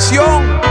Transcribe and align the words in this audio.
Visión, 0.00 0.69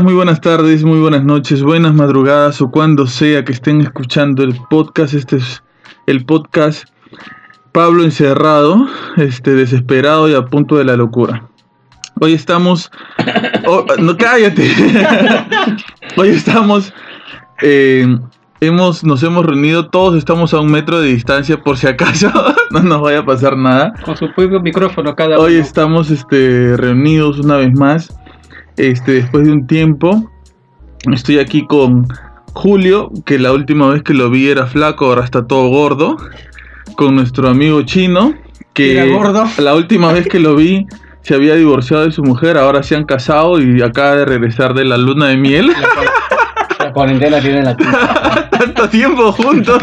días, 0.00 0.04
muy 0.04 0.14
buenas 0.14 0.40
tardes, 0.40 0.84
muy 0.84 0.98
buenas 0.98 1.24
noches, 1.24 1.62
buenas 1.62 1.94
madrugadas 1.94 2.60
o 2.62 2.70
cuando 2.70 3.06
sea 3.06 3.44
que 3.44 3.52
estén 3.52 3.80
escuchando 3.80 4.42
el 4.42 4.54
podcast. 4.70 5.14
Este 5.14 5.36
es 5.36 5.62
el 6.06 6.24
podcast 6.24 6.88
Pablo 7.72 8.02
encerrado, 8.02 8.86
este 9.16 9.54
desesperado 9.54 10.28
y 10.28 10.34
a 10.34 10.44
punto 10.44 10.76
de 10.76 10.84
la 10.84 10.96
locura. 10.96 11.48
Hoy 12.20 12.34
estamos, 12.34 12.90
oh, 13.66 13.84
no 13.98 14.16
cállate. 14.16 14.70
Hoy 16.16 16.28
estamos, 16.30 16.92
eh, 17.62 18.06
hemos, 18.60 19.04
nos 19.04 19.22
hemos 19.22 19.44
reunido, 19.44 19.88
todos 19.88 20.16
estamos 20.16 20.54
a 20.54 20.60
un 20.60 20.70
metro 20.70 21.00
de 21.00 21.08
distancia 21.08 21.60
por 21.60 21.76
si 21.76 21.86
acaso 21.86 22.30
no 22.70 22.82
nos 22.82 23.00
vaya 23.02 23.20
a 23.20 23.24
pasar 23.24 23.56
nada. 23.56 23.92
Con 24.04 24.16
su 24.16 24.32
propio 24.34 24.60
micrófono 24.60 25.14
cada 25.14 25.38
Hoy 25.38 25.54
uno. 25.54 25.62
estamos 25.62 26.10
este, 26.10 26.76
reunidos 26.76 27.38
una 27.38 27.56
vez 27.56 27.72
más. 27.74 28.10
Este, 28.80 29.12
después 29.12 29.46
de 29.46 29.52
un 29.52 29.66
tiempo. 29.66 30.30
Estoy 31.12 31.38
aquí 31.38 31.66
con 31.66 32.06
Julio, 32.54 33.10
que 33.26 33.38
la 33.38 33.52
última 33.52 33.88
vez 33.90 34.02
que 34.02 34.14
lo 34.14 34.30
vi 34.30 34.48
era 34.48 34.66
flaco, 34.66 35.04
ahora 35.06 35.24
está 35.24 35.46
todo 35.46 35.68
gordo. 35.68 36.16
Con 36.96 37.14
nuestro 37.14 37.48
amigo 37.48 37.82
chino, 37.82 38.34
que 38.72 38.92
Era 38.92 39.04
gordo. 39.06 39.44
la 39.58 39.74
última 39.74 40.12
vez 40.12 40.26
que 40.28 40.38
lo 40.40 40.56
vi 40.56 40.86
se 41.20 41.34
había 41.34 41.54
divorciado 41.56 42.06
de 42.06 42.12
su 42.12 42.22
mujer, 42.22 42.56
ahora 42.56 42.82
se 42.82 42.96
han 42.96 43.04
casado 43.04 43.60
y 43.60 43.82
acaba 43.82 44.16
de 44.16 44.24
regresar 44.24 44.72
de 44.72 44.86
la 44.86 44.96
luna 44.96 45.26
de 45.28 45.36
miel. 45.36 45.70
La 46.78 46.92
cuarentena 46.92 47.38
tiene 47.40 47.62
la 47.62 47.76
culpa. 47.76 48.36
Tanto 48.60 48.88
tiempo 48.90 49.32
juntos. 49.32 49.82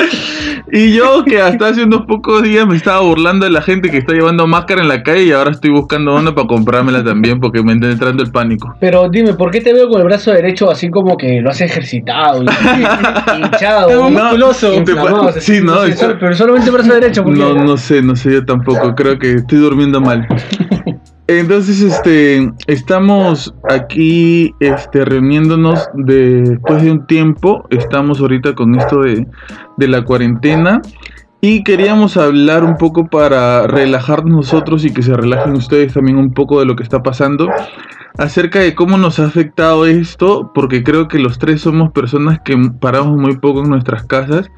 y 0.72 0.94
yo 0.94 1.24
que 1.24 1.40
hasta 1.42 1.68
hace 1.68 1.84
unos 1.84 2.06
pocos 2.06 2.42
días 2.42 2.66
me 2.66 2.74
estaba 2.76 3.00
burlando 3.00 3.44
de 3.44 3.52
la 3.52 3.60
gente 3.60 3.90
que 3.90 3.98
está 3.98 4.14
llevando 4.14 4.46
máscara 4.46 4.80
en 4.80 4.88
la 4.88 5.02
calle 5.02 5.24
y 5.24 5.32
ahora 5.32 5.50
estoy 5.50 5.70
buscando 5.70 6.16
una 6.16 6.34
para 6.34 6.46
comprármela 6.46 7.04
también 7.04 7.38
porque 7.38 7.62
me 7.62 7.74
está 7.74 7.90
entrando 7.90 8.22
el 8.22 8.30
pánico. 8.32 8.74
Pero 8.80 9.08
dime, 9.10 9.34
¿por 9.34 9.50
qué 9.50 9.60
te 9.60 9.74
veo 9.74 9.88
con 9.88 10.00
el 10.00 10.06
brazo 10.06 10.32
derecho 10.32 10.70
así 10.70 10.88
como 10.88 11.16
que 11.16 11.40
lo 11.42 11.50
has 11.50 11.60
ejercitado? 11.60 12.42
hinchado. 13.36 13.90
No, 13.90 14.10
musculoso. 14.10 14.72
así, 15.28 15.40
sí, 15.40 15.60
no, 15.62 15.82
sé, 15.82 15.90
eso- 15.90 16.00
solo- 16.00 16.16
pero 16.18 16.34
solamente 16.34 16.70
el 16.70 16.72
brazo 16.72 16.94
derecho. 16.94 17.24
No, 17.24 17.54
no 17.54 17.76
sé, 17.76 18.00
no 18.00 18.16
sé 18.16 18.32
yo 18.32 18.44
tampoco, 18.44 18.94
creo 18.94 19.18
que 19.18 19.32
estoy 19.34 19.58
durmiendo 19.58 20.00
mal. 20.00 20.26
Entonces, 21.28 21.82
este, 21.82 22.50
estamos 22.68 23.54
aquí, 23.68 24.54
este, 24.60 25.04
reuniéndonos 25.04 25.86
de- 25.92 26.40
después 26.40 26.82
de 26.82 26.90
un 26.90 27.06
tiempo, 27.06 27.66
estamos 27.68 28.18
ahorita 28.20 28.54
con 28.54 28.74
esto 28.74 29.02
de, 29.02 29.26
de 29.76 29.88
la 29.88 30.02
cuarentena 30.04 30.80
y 31.42 31.62
queríamos 31.64 32.16
hablar 32.16 32.64
un 32.64 32.78
poco 32.78 33.08
para 33.08 33.66
relajarnos 33.66 34.36
nosotros 34.36 34.86
y 34.86 34.90
que 34.90 35.02
se 35.02 35.14
relajen 35.14 35.52
ustedes 35.52 35.92
también 35.92 36.16
un 36.16 36.32
poco 36.32 36.60
de 36.60 36.66
lo 36.66 36.76
que 36.76 36.82
está 36.82 37.02
pasando 37.02 37.50
acerca 38.16 38.60
de 38.60 38.74
cómo 38.74 38.96
nos 38.96 39.18
ha 39.18 39.26
afectado 39.26 39.84
esto, 39.84 40.50
porque 40.54 40.82
creo 40.82 41.08
que 41.08 41.18
los 41.18 41.38
tres 41.38 41.60
somos 41.60 41.92
personas 41.92 42.38
que 42.42 42.56
paramos 42.80 43.18
muy 43.18 43.36
poco 43.36 43.62
en 43.62 43.68
nuestras 43.68 44.02
casas. 44.04 44.50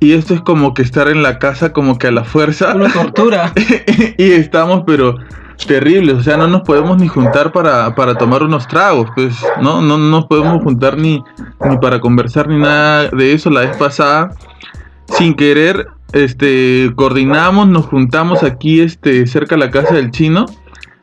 Y 0.00 0.12
esto 0.12 0.34
es 0.34 0.40
como 0.40 0.74
que 0.74 0.82
estar 0.82 1.08
en 1.08 1.22
la 1.22 1.38
casa 1.38 1.72
como 1.72 1.96
que 1.96 2.08
a 2.08 2.10
la 2.10 2.24
fuerza. 2.24 2.74
Una 2.74 2.92
tortura. 2.92 3.52
y 4.18 4.32
estamos, 4.32 4.82
pero 4.84 5.14
terribles. 5.64 6.16
O 6.16 6.22
sea, 6.22 6.36
no 6.36 6.48
nos 6.48 6.62
podemos 6.62 6.98
ni 6.98 7.08
juntar 7.08 7.52
para, 7.52 7.94
para 7.94 8.16
tomar 8.16 8.42
unos 8.42 8.66
tragos. 8.68 9.08
Pues, 9.14 9.36
¿no? 9.60 9.80
No 9.80 9.96
nos 9.98 10.26
podemos 10.26 10.62
juntar 10.62 10.98
ni, 10.98 11.22
ni 11.68 11.78
para 11.78 12.00
conversar 12.00 12.48
ni 12.48 12.58
nada 12.58 13.08
de 13.08 13.32
eso. 13.32 13.50
La 13.50 13.60
vez 13.60 13.76
pasada, 13.76 14.30
sin 15.06 15.34
querer, 15.34 15.86
este, 16.12 16.92
coordinamos, 16.94 17.68
nos 17.68 17.86
juntamos 17.86 18.42
aquí, 18.42 18.80
este, 18.80 19.26
cerca 19.26 19.54
de 19.54 19.60
la 19.60 19.70
casa 19.70 19.94
del 19.94 20.10
chino. 20.10 20.46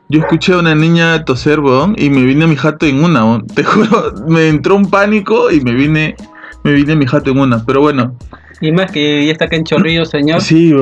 Yo 0.10 0.20
escuché 0.20 0.54
a 0.54 0.60
una 0.60 0.76
niña 0.76 1.26
toser, 1.26 1.60
weón, 1.60 1.96
y 1.98 2.10
me 2.10 2.24
vine 2.24 2.44
a 2.44 2.48
mi 2.48 2.56
jato 2.56 2.86
en 2.86 3.04
una. 3.04 3.42
Te 3.56 3.64
juro, 3.64 4.14
me 4.28 4.50
entró 4.50 4.76
un 4.76 4.90
pánico 4.90 5.52
y 5.52 5.62
me 5.62 5.74
vine, 5.74 6.16
me 6.64 6.74
vine 6.74 6.94
a 6.94 6.96
mi 6.96 7.06
jato 7.06 7.32
en 7.32 7.40
una. 7.40 7.66
Pero 7.66 7.82
bueno, 7.82 8.16
Y 8.64 8.72
más 8.72 8.90
que 8.94 9.26
ya 9.26 9.34
está 9.34 9.44
acá 9.44 9.58
en 9.58 9.66
Chorrillo, 9.66 10.06
señor. 10.06 10.40
Sí. 10.40 10.74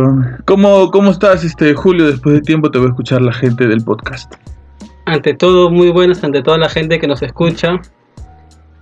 ¿Cómo, 0.46 0.92
¿Cómo 0.92 1.09
estás, 1.09 1.44
este 1.44 1.74
Julio? 1.74 2.06
Después 2.06 2.36
de 2.36 2.42
tiempo 2.42 2.69
te 2.69 2.78
voy 2.78 2.86
a 2.86 2.90
escuchar 2.92 3.24
la 3.24 3.34
gente 3.34 3.68
del 3.68 3.84
podcast. 3.84 4.31
Ante 5.08 5.34
todo, 5.34 5.72
muy 5.72 5.90
buenas 5.90 6.24
ante 6.24 6.44
toda 6.44 6.59
la 6.59 6.69
gente 6.69 7.00
que 7.00 7.08
nos 7.08 7.24
escucha. 7.24 7.81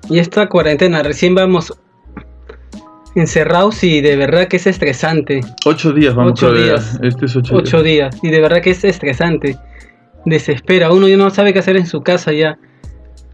Y 0.10 0.20
esta 0.20 0.50
cuarentena, 0.50 1.02
recién 1.02 1.34
vamos 1.34 1.74
encerrados 3.16 3.82
y 3.86 4.02
de 4.02 4.18
verdad 4.18 4.50
que 4.50 4.58
es 4.58 4.68
estresante. 4.68 5.40
Ocho 5.66 5.94
días, 5.94 6.14
vamos 6.14 6.34
Ocho 6.34 6.48
a 6.48 6.52
ver. 6.52 6.64
días. 6.66 7.00
Este 7.02 7.26
es 7.28 7.36
ocho, 7.38 7.56
Ocho 7.56 7.82
días. 7.82 8.12
días. 8.16 8.24
Y 8.24 8.32
de 8.32 8.42
verdad 8.42 8.62
que 8.62 8.72
es 8.72 8.84
estresante. 8.84 9.58
Desespera. 10.26 10.92
Uno 10.92 11.08
ya 11.08 11.16
no 11.16 11.30
sabe 11.30 11.54
qué 11.54 11.60
hacer 11.60 11.78
en 11.78 11.86
su 11.86 12.02
casa 12.02 12.34
ya. 12.34 12.60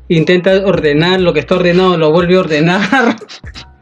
Intenta 0.09 0.51
ordenar 0.63 1.21
lo 1.21 1.33
que 1.33 1.39
está 1.39 1.55
ordenado, 1.55 1.97
lo 1.97 2.11
vuelve 2.11 2.35
a 2.35 2.41
ordenar. 2.41 3.15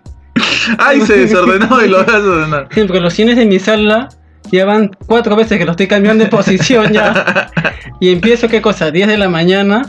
¡Ay, 0.78 1.02
se 1.02 1.18
desordenó 1.18 1.84
y 1.84 1.90
lo 1.90 1.98
vas 2.00 2.14
a 2.14 2.18
ordenar! 2.18 2.70
Porque 2.70 3.00
los 3.00 3.14
cines 3.14 3.36
de 3.38 3.46
mi 3.46 3.60
sala 3.60 4.10
ya 4.52 4.66
van 4.66 4.92
cuatro 5.08 5.36
veces 5.36 5.58
que 5.58 5.66
lo 5.66 5.72
estoy 5.72 5.88
cambiando 5.88 6.24
de 6.24 6.30
posición 6.30 6.92
ya. 6.94 7.50
Y 8.00 8.12
empiezo, 8.12 8.48
¿qué 8.50 8.62
cosa? 8.62 8.92
10 8.92 9.08
de 9.08 9.18
la 9.18 9.30
mañana 9.30 9.84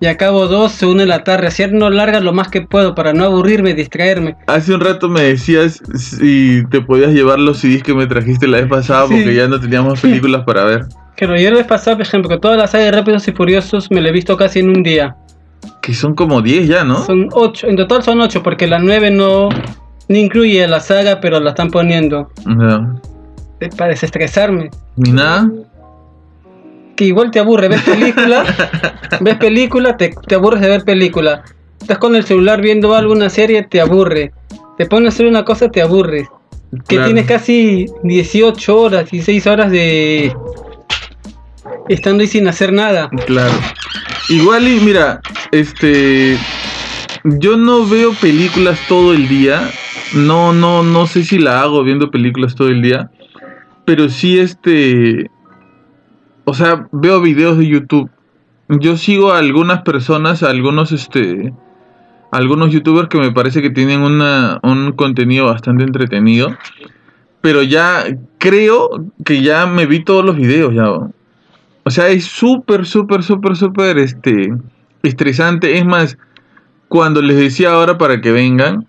y 0.00 0.06
acabo 0.06 0.48
12, 0.48 0.84
1 0.86 1.00
de 1.00 1.06
la 1.06 1.24
tarde. 1.24 1.46
Haciendo 1.46 1.88
larga 1.88 2.20
lo 2.20 2.32
más 2.32 2.48
que 2.48 2.60
puedo 2.62 2.94
para 2.94 3.12
no 3.14 3.24
aburrirme, 3.24 3.72
distraerme. 3.74 4.36
Hace 4.46 4.74
un 4.74 4.80
rato 4.80 5.08
me 5.08 5.22
decías 5.22 5.80
si 5.94 6.62
te 6.70 6.80
podías 6.82 7.12
llevar 7.12 7.38
los 7.38 7.58
CDs 7.58 7.82
que 7.82 7.94
me 7.94 8.06
trajiste 8.06 8.46
la 8.46 8.58
vez 8.58 8.68
pasada 8.68 9.06
Sí. 9.08 9.14
porque 9.14 9.34
ya 9.34 9.48
no 9.48 9.58
teníamos 9.58 10.00
películas 10.00 10.42
para 10.44 10.64
ver. 10.64 10.84
Que 11.16 11.26
lo 11.26 11.36
yo 11.38 11.50
la 11.50 11.58
vez 11.58 11.66
pasada, 11.66 11.96
por 11.96 12.06
ejemplo, 12.06 12.28
que 12.28 12.38
toda 12.38 12.56
la 12.56 12.66
saga 12.66 12.84
de 12.84 12.90
Rápidos 12.92 13.26
y 13.28 13.32
Furiosos 13.32 13.90
me 13.90 14.00
la 14.02 14.08
he 14.08 14.12
visto 14.12 14.36
casi 14.36 14.58
en 14.58 14.68
un 14.68 14.82
día. 14.82 15.16
Que 15.80 15.94
son 15.94 16.14
como 16.14 16.42
10 16.42 16.66
ya, 16.68 16.84
¿no? 16.84 17.04
Son 17.04 17.28
8, 17.32 17.68
en 17.68 17.76
total 17.76 18.02
son 18.02 18.20
8, 18.20 18.42
porque 18.42 18.66
la 18.66 18.78
9 18.80 19.10
no, 19.12 19.48
no 20.08 20.16
incluye 20.18 20.66
la 20.68 20.80
saga, 20.80 21.20
pero 21.20 21.40
la 21.40 21.50
están 21.50 21.70
poniendo. 21.70 22.30
No. 22.44 23.00
Para 23.76 23.90
desestresarme. 23.90 24.70
Ni 24.96 25.12
nada. 25.12 25.50
Que 26.96 27.06
igual 27.06 27.30
te 27.30 27.40
aburre, 27.40 27.68
ves 27.68 27.82
película, 27.82 28.44
ves 29.20 29.36
película, 29.36 29.96
te, 29.96 30.14
te 30.28 30.34
aburres 30.34 30.60
de 30.60 30.68
ver 30.68 30.84
película. 30.84 31.42
Estás 31.80 31.98
con 31.98 32.14
el 32.14 32.24
celular 32.24 32.60
viendo 32.60 32.94
alguna 32.94 33.28
serie, 33.30 33.62
te 33.62 33.80
aburre. 33.80 34.32
Te 34.78 34.86
pones 34.86 35.12
a 35.12 35.14
hacer 35.14 35.26
una 35.26 35.44
cosa, 35.44 35.68
te 35.70 35.82
aburre. 35.82 36.28
Que 36.88 36.96
Claro. 36.96 37.06
tienes 37.06 37.26
casi 37.26 37.86
18 38.02 38.76
horas, 38.80 39.10
16 39.10 39.46
horas 39.46 39.70
de... 39.70 40.34
Estando 41.88 42.22
ahí 42.22 42.26
sin 42.28 42.48
hacer 42.48 42.72
nada. 42.72 43.08
Claro. 43.26 43.52
Igual 44.28 44.66
y 44.68 44.80
mira, 44.80 45.20
este 45.52 46.36
yo 47.24 47.56
no 47.56 47.86
veo 47.86 48.12
películas 48.14 48.78
todo 48.88 49.12
el 49.12 49.28
día. 49.28 49.70
No, 50.14 50.52
no, 50.52 50.82
no 50.82 51.06
sé 51.06 51.24
si 51.24 51.38
la 51.38 51.62
hago 51.62 51.82
viendo 51.82 52.10
películas 52.10 52.54
todo 52.54 52.68
el 52.68 52.82
día. 52.82 53.10
Pero 53.84 54.08
sí 54.08 54.38
este 54.38 55.30
o 56.44 56.54
sea, 56.54 56.86
veo 56.92 57.20
videos 57.20 57.58
de 57.58 57.66
YouTube. 57.66 58.10
Yo 58.68 58.96
sigo 58.96 59.32
a 59.32 59.38
algunas 59.38 59.82
personas, 59.82 60.42
a 60.42 60.50
algunos 60.50 60.92
este 60.92 61.52
algunos 62.30 62.72
youtubers 62.72 63.08
que 63.08 63.18
me 63.18 63.32
parece 63.32 63.62
que 63.62 63.70
tienen 63.70 64.00
una, 64.00 64.58
un 64.62 64.92
contenido 64.92 65.46
bastante 65.46 65.84
entretenido. 65.84 66.56
Pero 67.40 67.62
ya 67.62 68.04
creo 68.38 68.90
que 69.24 69.42
ya 69.42 69.66
me 69.66 69.86
vi 69.86 70.02
todos 70.02 70.24
los 70.24 70.36
videos 70.36 70.74
ya. 70.74 70.90
O 70.90 71.90
sea, 71.90 72.08
es 72.08 72.24
súper, 72.24 72.86
súper, 72.86 73.22
súper, 73.22 73.56
súper 73.56 73.98
este, 73.98 74.52
estresante. 75.02 75.78
Es 75.78 75.84
más, 75.84 76.18
cuando 76.88 77.22
les 77.22 77.36
decía 77.36 77.72
ahora 77.72 77.98
para 77.98 78.20
que 78.20 78.32
vengan, 78.32 78.86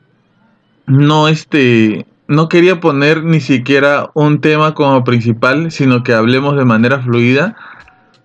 no 0.88 1.28
este, 1.28 2.06
no 2.28 2.50
quería 2.50 2.80
poner 2.80 3.24
ni 3.24 3.40
siquiera 3.40 4.10
un 4.14 4.42
tema 4.42 4.74
como 4.74 5.04
principal, 5.04 5.72
sino 5.72 6.04
que 6.04 6.14
hablemos 6.14 6.58
de 6.58 6.66
manera 6.66 7.00
fluida, 7.00 7.56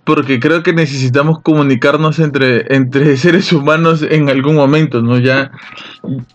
porque 0.05 0.41
creo 0.41 0.62
que 0.62 0.73
necesitamos 0.73 1.41
comunicarnos 1.41 2.19
entre, 2.19 2.75
entre 2.75 3.17
seres 3.19 3.53
humanos 3.53 4.05
en 4.09 4.29
algún 4.29 4.57
momento, 4.57 5.03
¿no? 5.03 5.19
Ya, 5.19 5.51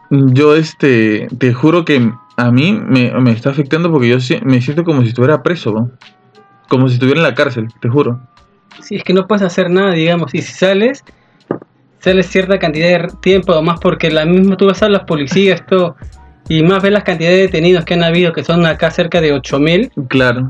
yo 0.10 0.56
este, 0.56 1.28
te 1.40 1.54
juro 1.54 1.86
que 1.86 2.12
a 2.38 2.52
mí 2.52 2.74
me, 2.74 3.12
me 3.20 3.32
está 3.32 3.50
afectando 3.50 3.92
porque 3.92 4.10
yo 4.10 4.18
me 4.44 4.62
siento 4.62 4.84
como 4.84 5.02
si 5.02 5.10
estuviera 5.10 5.42
preso, 5.42 5.90
como 6.68 6.88
si 6.88 6.96
estuviera 6.96 7.20
en 7.20 7.24
la 7.24 7.36
cárcel, 7.36 7.68
te 7.82 7.90
juro. 7.90 8.20
Si 8.82 8.96
es 8.96 9.04
que 9.04 9.14
no 9.14 9.26
puedes 9.26 9.42
hacer 9.42 9.70
nada, 9.70 9.94
digamos, 9.94 10.36
y 10.36 10.42
si 10.42 10.54
sales, 10.54 11.04
sales 12.00 12.28
cierta 12.28 12.60
cantidad 12.60 12.88
de 12.88 13.08
tiempo 13.22 13.60
más 13.62 13.80
porque 13.80 14.12
la 14.12 14.26
misma 14.26 14.58
tú 14.58 14.66
vas 14.66 14.84
a 14.84 14.90
las 14.90 15.06
policías, 15.06 15.66
todo, 15.66 15.96
y 16.50 16.64
más 16.64 16.82
ves 16.84 16.92
las 16.92 17.04
cantidades 17.04 17.38
de 17.38 17.44
detenidos 17.44 17.86
que 17.86 17.94
han 17.96 18.04
habido, 18.04 18.34
que 18.34 18.44
son 18.44 18.66
acá 18.66 18.92
cerca 18.92 19.22
de 19.22 19.34
8000, 19.34 19.92
Claro, 20.08 20.48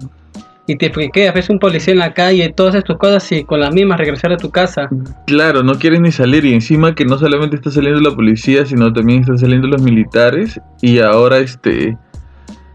y 0.67 0.77
te 0.77 0.91
quedas, 0.91 1.35
ves 1.35 1.49
un 1.49 1.59
policía 1.59 1.93
en 1.93 1.99
la 1.99 2.13
calle, 2.13 2.51
todas 2.51 2.73
estas 2.73 2.97
cosas, 2.97 3.31
y 3.31 3.43
con 3.43 3.59
las 3.59 3.71
mismas 3.71 3.99
regresar 3.99 4.31
a 4.33 4.37
tu 4.37 4.49
casa. 4.49 4.89
claro, 5.27 5.61
no 5.61 5.75
quieres 5.75 6.01
ni 6.01 6.11
salir 6.11 6.43
y 6.45 6.53
encima 6.53 6.95
que 6.95 7.05
no 7.05 7.17
solamente 7.17 7.55
está 7.55 7.69
saliendo 7.69 8.01
la 8.01 8.15
policía, 8.15 8.65
sino 8.65 8.91
también 8.91 9.21
están 9.21 9.37
saliendo 9.37 9.67
los 9.67 9.81
militares 9.81 10.59
y 10.81 10.99
ahora 10.99 11.37
este 11.37 11.97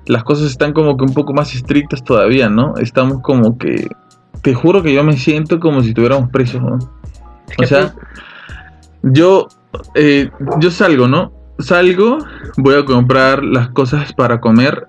las 0.06 0.24
cosas 0.24 0.50
están 0.50 0.72
como 0.72 0.96
que 0.96 1.04
un 1.04 1.14
poco 1.14 1.32
más 1.32 1.54
estrictas 1.54 2.02
todavía, 2.02 2.48
¿no? 2.48 2.74
Estamos 2.78 3.20
como 3.22 3.58
que 3.58 3.88
te 4.42 4.54
juro 4.54 4.82
que 4.82 4.94
yo 4.94 5.04
me 5.04 5.16
siento 5.16 5.60
como 5.60 5.82
si 5.82 5.88
estuviéramos 5.90 6.30
presos, 6.30 6.62
¿no? 6.62 6.78
O 7.58 7.66
sea, 7.66 7.94
yo, 9.02 9.48
eh, 9.94 10.30
yo 10.58 10.70
salgo, 10.70 11.06
¿no? 11.06 11.32
Salgo, 11.60 12.18
voy 12.56 12.74
a 12.74 12.84
comprar 12.84 13.44
las 13.44 13.68
cosas 13.70 14.12
para 14.12 14.40
comer. 14.40 14.86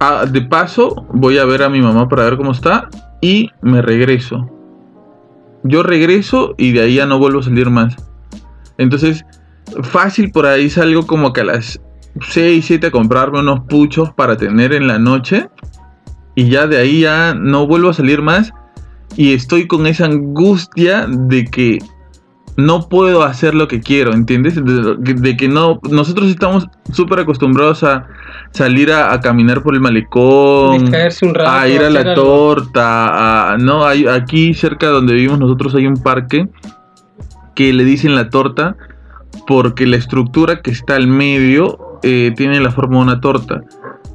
Ah, 0.00 0.26
de 0.30 0.42
paso, 0.42 1.06
voy 1.12 1.38
a 1.38 1.44
ver 1.44 1.62
a 1.62 1.68
mi 1.68 1.80
mamá 1.80 2.08
para 2.08 2.24
ver 2.24 2.36
cómo 2.36 2.52
está 2.52 2.88
y 3.20 3.50
me 3.60 3.82
regreso. 3.82 4.48
Yo 5.64 5.82
regreso 5.82 6.54
y 6.58 6.72
de 6.72 6.82
ahí 6.82 6.94
ya 6.96 7.06
no 7.06 7.18
vuelvo 7.18 7.40
a 7.40 7.42
salir 7.44 7.70
más. 7.70 7.96
Entonces, 8.78 9.24
fácil 9.82 10.32
por 10.32 10.46
ahí 10.46 10.70
salgo 10.70 11.06
como 11.06 11.32
que 11.32 11.42
a 11.42 11.44
las 11.44 11.80
6, 12.20 12.64
7 12.64 12.88
a 12.88 12.90
comprarme 12.90 13.40
unos 13.40 13.60
puchos 13.68 14.12
para 14.12 14.36
tener 14.36 14.72
en 14.72 14.86
la 14.86 14.98
noche. 14.98 15.48
Y 16.34 16.48
ya 16.48 16.66
de 16.66 16.78
ahí 16.78 17.00
ya 17.00 17.34
no 17.34 17.66
vuelvo 17.66 17.90
a 17.90 17.94
salir 17.94 18.22
más. 18.22 18.52
Y 19.16 19.34
estoy 19.34 19.66
con 19.66 19.86
esa 19.86 20.06
angustia 20.06 21.06
de 21.06 21.44
que 21.44 21.78
no 22.56 22.88
puedo 22.88 23.22
hacer 23.22 23.54
lo 23.54 23.68
que 23.68 23.80
quiero, 23.80 24.12
¿entiendes? 24.12 24.54
De, 24.56 25.14
de 25.14 25.36
que 25.36 25.48
no, 25.48 25.80
nosotros 25.90 26.28
estamos 26.28 26.68
súper 26.92 27.20
acostumbrados 27.20 27.82
a 27.82 28.06
salir 28.52 28.92
a, 28.92 29.12
a 29.12 29.20
caminar 29.20 29.62
por 29.62 29.74
el 29.74 29.80
malecón, 29.80 30.84
un 31.22 31.34
rato, 31.34 31.50
a 31.50 31.68
ir 31.68 31.82
a 31.82 31.90
la 31.90 32.14
torta, 32.14 33.52
a, 33.52 33.58
no, 33.58 33.86
hay, 33.86 34.06
aquí 34.06 34.52
cerca 34.54 34.88
donde 34.88 35.14
vivimos 35.14 35.38
nosotros 35.38 35.74
hay 35.74 35.86
un 35.86 36.02
parque 36.02 36.48
que 37.54 37.72
le 37.72 37.84
dicen 37.84 38.14
la 38.14 38.28
torta 38.28 38.76
porque 39.46 39.86
la 39.86 39.96
estructura 39.96 40.60
que 40.60 40.70
está 40.70 40.96
al 40.96 41.06
medio 41.06 41.98
eh, 42.02 42.32
tiene 42.36 42.60
la 42.60 42.70
forma 42.70 42.96
de 42.96 43.02
una 43.02 43.20
torta. 43.20 43.62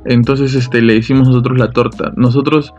Entonces 0.05 0.53
este, 0.53 0.81
le 0.81 0.93
decimos 0.93 1.27
nosotros 1.27 1.57
la 1.57 1.71
torta. 1.71 2.13
Nosotros 2.15 2.73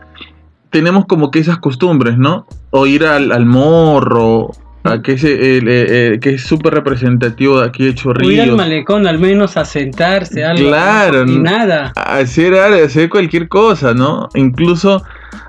tenemos 0.69 1.05
como 1.05 1.31
que 1.31 1.39
esas 1.39 1.59
costumbres, 1.59 2.17
¿no? 2.17 2.47
O 2.71 2.85
ir 2.87 3.05
al, 3.05 3.31
al 3.31 3.45
morro, 3.45 4.51
a 4.83 5.01
que, 5.01 5.13
ese, 5.13 5.57
el, 5.57 5.67
eh, 5.67 5.85
eh, 6.13 6.19
que 6.19 6.31
es 6.31 6.43
súper 6.43 6.73
representativo 6.73 7.59
de 7.59 7.67
aquí 7.67 7.83
de 7.83 7.89
O 7.89 7.91
ir 7.91 7.97
al 7.97 8.03
Chorrillos. 8.03 8.57
malecón 8.57 9.07
al 9.07 9.19
menos 9.19 9.57
a 9.57 9.65
sentarse, 9.65 10.43
algo. 10.45 10.69
Claro, 10.69 11.25
Y 11.27 11.37
nada. 11.39 11.91
hacer, 11.95 12.53
hacer 12.55 13.09
cualquier 13.09 13.47
cosa, 13.49 13.93
¿no? 13.93 14.29
Incluso 14.35 15.03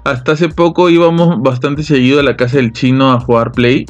hasta 0.04 0.32
hace 0.32 0.48
poco 0.48 0.90
íbamos 0.90 1.40
bastante 1.42 1.82
seguido 1.82 2.20
a 2.20 2.22
la 2.22 2.36
casa 2.36 2.56
del 2.56 2.72
chino 2.72 3.12
a 3.12 3.20
jugar 3.20 3.52
play. 3.52 3.86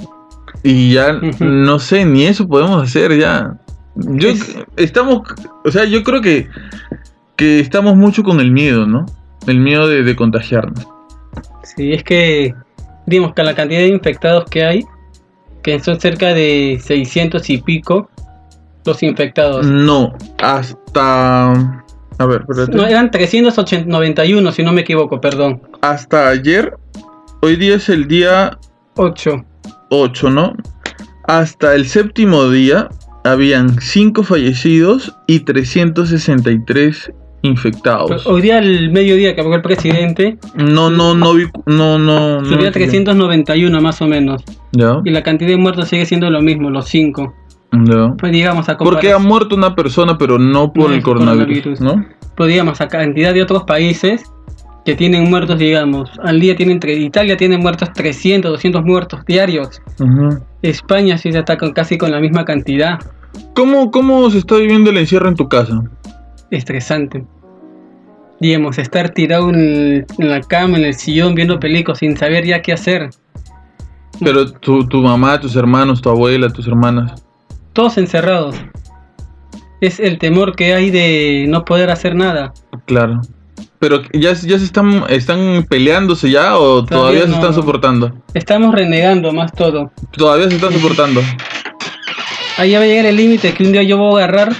Y 0.62 0.92
ya, 0.92 1.18
no 1.40 1.78
sé, 1.78 2.04
ni 2.04 2.24
eso 2.26 2.46
podemos 2.46 2.82
hacer 2.82 3.16
ya. 3.18 3.54
Yo 3.96 4.28
Es- 4.28 4.56
estamos, 4.76 5.22
o 5.64 5.70
sea, 5.70 5.84
yo 5.84 6.02
creo 6.02 6.20
que, 6.20 6.48
que 7.36 7.60
estamos 7.60 7.96
mucho 7.96 8.22
con 8.22 8.40
el 8.40 8.50
miedo, 8.50 8.86
¿no? 8.86 9.06
El 9.46 9.58
miedo 9.60 9.88
de, 9.88 10.02
de 10.02 10.16
contagiarnos. 10.16 10.86
Sí, 11.62 11.92
es 11.92 12.02
que, 12.04 12.54
digamos 13.06 13.32
que 13.34 13.42
la 13.42 13.54
cantidad 13.54 13.80
de 13.80 13.88
infectados 13.88 14.44
que 14.50 14.64
hay, 14.64 14.84
que 15.62 15.80
son 15.80 16.00
cerca 16.00 16.34
de 16.34 16.80
600 16.82 17.48
y 17.50 17.58
pico, 17.58 18.10
los 18.84 19.02
infectados. 19.02 19.66
No, 19.66 20.14
hasta... 20.42 21.52
A 22.18 22.26
ver, 22.26 22.42
espérate. 22.42 22.76
No, 22.76 22.86
eran 22.86 23.10
391, 23.10 24.52
si 24.52 24.62
no 24.62 24.72
me 24.72 24.82
equivoco, 24.82 25.20
perdón. 25.20 25.62
Hasta 25.80 26.28
ayer, 26.28 26.76
hoy 27.40 27.56
día 27.56 27.76
es 27.76 27.88
el 27.88 28.08
día 28.08 28.58
8. 28.96 29.44
8, 29.88 30.30
¿no? 30.30 30.54
Hasta 31.24 31.74
el 31.74 31.86
séptimo 31.86 32.48
día 32.50 32.88
habían 33.24 33.80
5 33.80 34.22
fallecidos 34.22 35.14
y 35.26 35.40
363 35.40 37.12
infectados. 37.42 38.26
Hoy 38.26 38.42
día, 38.42 38.58
al 38.58 38.90
mediodía 38.90 39.34
que 39.34 39.40
habló 39.40 39.54
el 39.54 39.62
presidente, 39.62 40.38
No, 40.54 40.90
no, 40.90 41.14
no 41.14 41.34
vi, 41.34 41.44
no, 41.66 41.98
no, 41.98 42.44
subió 42.44 42.68
a 42.68 42.72
391 42.72 43.80
más 43.80 44.00
o 44.02 44.06
menos. 44.06 44.42
Ya, 44.72 45.00
Y 45.04 45.10
la 45.10 45.22
cantidad 45.22 45.50
de 45.50 45.56
muertos 45.56 45.88
sigue 45.88 46.06
siendo 46.06 46.30
lo 46.30 46.40
mismo, 46.42 46.70
los 46.70 46.86
5. 46.88 47.34
ya. 47.72 48.14
Pues 48.18 48.32
digamos 48.32 48.68
a 48.68 48.76
Porque 48.76 49.12
ha 49.12 49.18
muerto 49.18 49.56
una 49.56 49.74
persona, 49.74 50.16
pero 50.18 50.38
no 50.38 50.72
por 50.72 50.90
No 50.90 50.94
el 50.94 51.02
coronavirus, 51.02 51.62
coronavirus. 51.62 51.80
¿no? 51.80 52.20
pues 52.36 52.48
digamos 52.48 52.80
a 52.80 52.88
cantidad 52.88 53.34
de 53.34 53.42
otros 53.42 53.64
países 53.64 54.22
que 54.86 54.94
tienen 54.94 55.28
muertos, 55.28 55.58
digamos, 55.58 56.10
al 56.24 56.40
día 56.40 56.56
tienen, 56.56 56.80
Italia 56.82 57.36
tiene 57.36 57.58
muertos 57.58 57.92
300, 57.92 58.50
200 58.52 58.82
muertos 58.82 59.20
diarios. 59.26 59.82
España 60.62 61.18
sí 61.18 61.32
se 61.32 61.38
está 61.40 61.58
con, 61.58 61.72
casi 61.72 61.98
con 61.98 62.10
la 62.10 62.18
misma 62.18 62.44
cantidad. 62.46 62.98
¿Cómo, 63.54 63.90
¿Cómo 63.90 64.30
se 64.30 64.38
está 64.38 64.56
viviendo 64.56 64.90
el 64.90 64.96
encierro 64.96 65.28
en 65.28 65.34
tu 65.34 65.48
casa? 65.48 65.82
Estresante. 66.50 67.24
Digamos, 68.40 68.78
estar 68.78 69.10
tirado 69.10 69.50
en, 69.50 70.06
en 70.18 70.30
la 70.30 70.40
cama, 70.40 70.78
en 70.78 70.84
el 70.84 70.94
sillón, 70.94 71.34
viendo 71.34 71.60
películas 71.60 71.98
sin 71.98 72.16
saber 72.16 72.46
ya 72.46 72.62
qué 72.62 72.72
hacer. 72.72 73.10
Pero 74.22 74.50
tu, 74.52 74.86
tu 74.86 75.02
mamá, 75.02 75.40
tus 75.40 75.56
hermanos, 75.56 76.00
tu 76.00 76.10
abuela, 76.10 76.48
tus 76.50 76.66
hermanas. 76.66 77.22
Todos 77.72 77.98
encerrados. 77.98 78.56
Es 79.80 79.98
el 79.98 80.18
temor 80.18 80.56
que 80.56 80.74
hay 80.74 80.90
de 80.90 81.46
no 81.48 81.64
poder 81.64 81.90
hacer 81.90 82.14
nada. 82.14 82.52
Claro. 82.86 83.20
Pero 83.78 84.02
ya, 84.12 84.34
ya 84.34 84.58
se 84.58 84.64
están, 84.64 85.04
están 85.08 85.64
peleándose 85.68 86.30
ya 86.30 86.58
o 86.58 86.84
todavía, 86.84 87.20
Todavía 87.20 87.26
se 87.26 87.32
están 87.32 87.54
soportando. 87.54 88.12
Estamos 88.34 88.74
renegando 88.74 89.32
más 89.32 89.52
todo. 89.52 89.90
Todavía 90.10 90.50
se 90.50 90.56
están 90.56 90.72
soportando. 90.72 91.22
Ahí 92.58 92.74
va 92.74 92.80
a 92.80 92.86
llegar 92.86 93.06
el 93.06 93.16
límite 93.16 93.54
que 93.54 93.64
un 93.64 93.72
día 93.72 93.82
yo 93.82 93.96
voy 93.96 94.20
a 94.20 94.24
agarrar. 94.24 94.52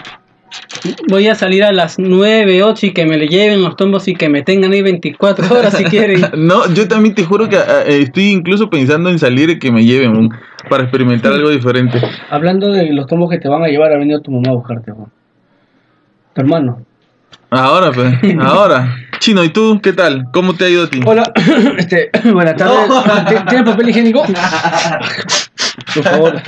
Voy 1.08 1.28
a 1.28 1.34
salir 1.34 1.62
a 1.64 1.72
las 1.72 1.98
9, 1.98 2.62
8 2.62 2.86
y 2.86 2.92
que 2.92 3.04
me 3.06 3.16
le 3.18 3.26
lleven 3.28 3.62
los 3.62 3.76
tombos 3.76 4.08
y 4.08 4.14
que 4.14 4.28
me 4.28 4.42
tengan 4.42 4.72
ahí 4.72 4.82
24 4.82 5.54
horas 5.54 5.76
si 5.76 5.84
quieren. 5.84 6.20
No, 6.36 6.72
yo 6.72 6.88
también 6.88 7.14
te 7.14 7.24
juro 7.24 7.48
que 7.48 7.56
ah, 7.56 7.82
eh, 7.86 8.02
estoy 8.02 8.30
incluso 8.30 8.70
pensando 8.70 9.10
en 9.10 9.18
salir 9.18 9.50
y 9.50 9.58
que 9.58 9.70
me 9.70 9.84
lleven 9.84 10.16
un- 10.16 10.34
para 10.68 10.82
experimentar 10.84 11.32
algo 11.32 11.50
diferente. 11.50 12.00
Hablando 12.30 12.70
de 12.72 12.92
los 12.92 13.06
tomos 13.06 13.30
que 13.30 13.38
te 13.38 13.48
van 13.48 13.62
a 13.62 13.66
llevar, 13.68 13.92
ha 13.92 13.98
venido 13.98 14.20
tu 14.20 14.30
mamá 14.30 14.50
a 14.50 14.54
buscarte, 14.54 14.92
Juan. 14.92 15.08
Tu 16.34 16.40
hermano. 16.40 16.84
Ahora, 17.50 17.90
pues, 17.92 18.14
ahora. 18.40 18.96
Chino, 19.18 19.42
¿y 19.44 19.48
tú 19.50 19.80
qué 19.82 19.92
tal? 19.92 20.24
¿Cómo 20.32 20.54
te 20.54 20.64
ha 20.64 20.68
ido 20.70 20.84
a 20.84 20.88
ti? 20.90 21.00
Hola, 21.04 21.24
este, 21.78 22.10
buenas 22.32 22.56
tardes. 22.56 22.88
¿Ti- 23.28 23.44
¿Tiene 23.48 23.64
papel 23.64 23.88
higiénico? 23.90 24.22
Por 25.94 26.04
favor. 26.04 26.42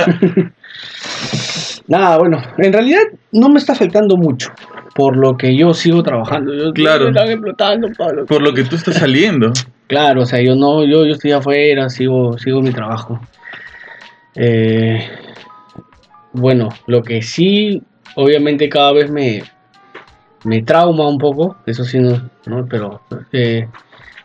Nada, 1.89 2.19
bueno, 2.19 2.41
en 2.59 2.73
realidad 2.73 3.03
no 3.33 3.49
me 3.49 3.59
está 3.59 3.73
afectando 3.73 4.17
mucho, 4.17 4.51
por 4.95 5.17
lo 5.17 5.37
que 5.37 5.57
yo 5.57 5.75
sigo 5.75 6.03
trabajando. 6.03 6.55
Yo, 6.55 6.73
Claro. 6.73 7.05
Me 7.05 7.11
están 7.11 7.29
explotando, 7.29 7.89
Pablo. 7.97 8.27
Por 8.27 8.43
lo 8.43 8.53
que 8.55 8.65
tú 8.65 8.77
estás 8.77 8.97
saliendo. 8.97 9.53
Claro, 9.89 10.23
o 10.23 10.27
sea, 10.27 10.41
yo 10.41 10.55
no, 10.55 10.85
yo, 10.85 11.05
yo 11.05 11.13
estoy 11.13 11.33
afuera, 11.33 11.89
sigo, 11.91 12.39
sigo 12.39 12.63
mi 12.63 12.71
trabajo. 12.71 13.21
Eh, 14.35 15.07
bueno, 16.33 16.71
lo 16.87 17.03
que 17.03 17.21
sí, 17.21 17.83
obviamente 18.15 18.69
cada 18.69 18.93
vez 18.93 19.11
me, 19.11 19.43
me 20.45 20.63
trauma 20.63 21.09
un 21.09 21.19
poco, 21.19 21.57
eso 21.67 21.85
sí, 21.85 21.99
no, 21.99 22.31
¿no? 22.47 22.67
pero 22.69 23.03
eh, 23.33 23.69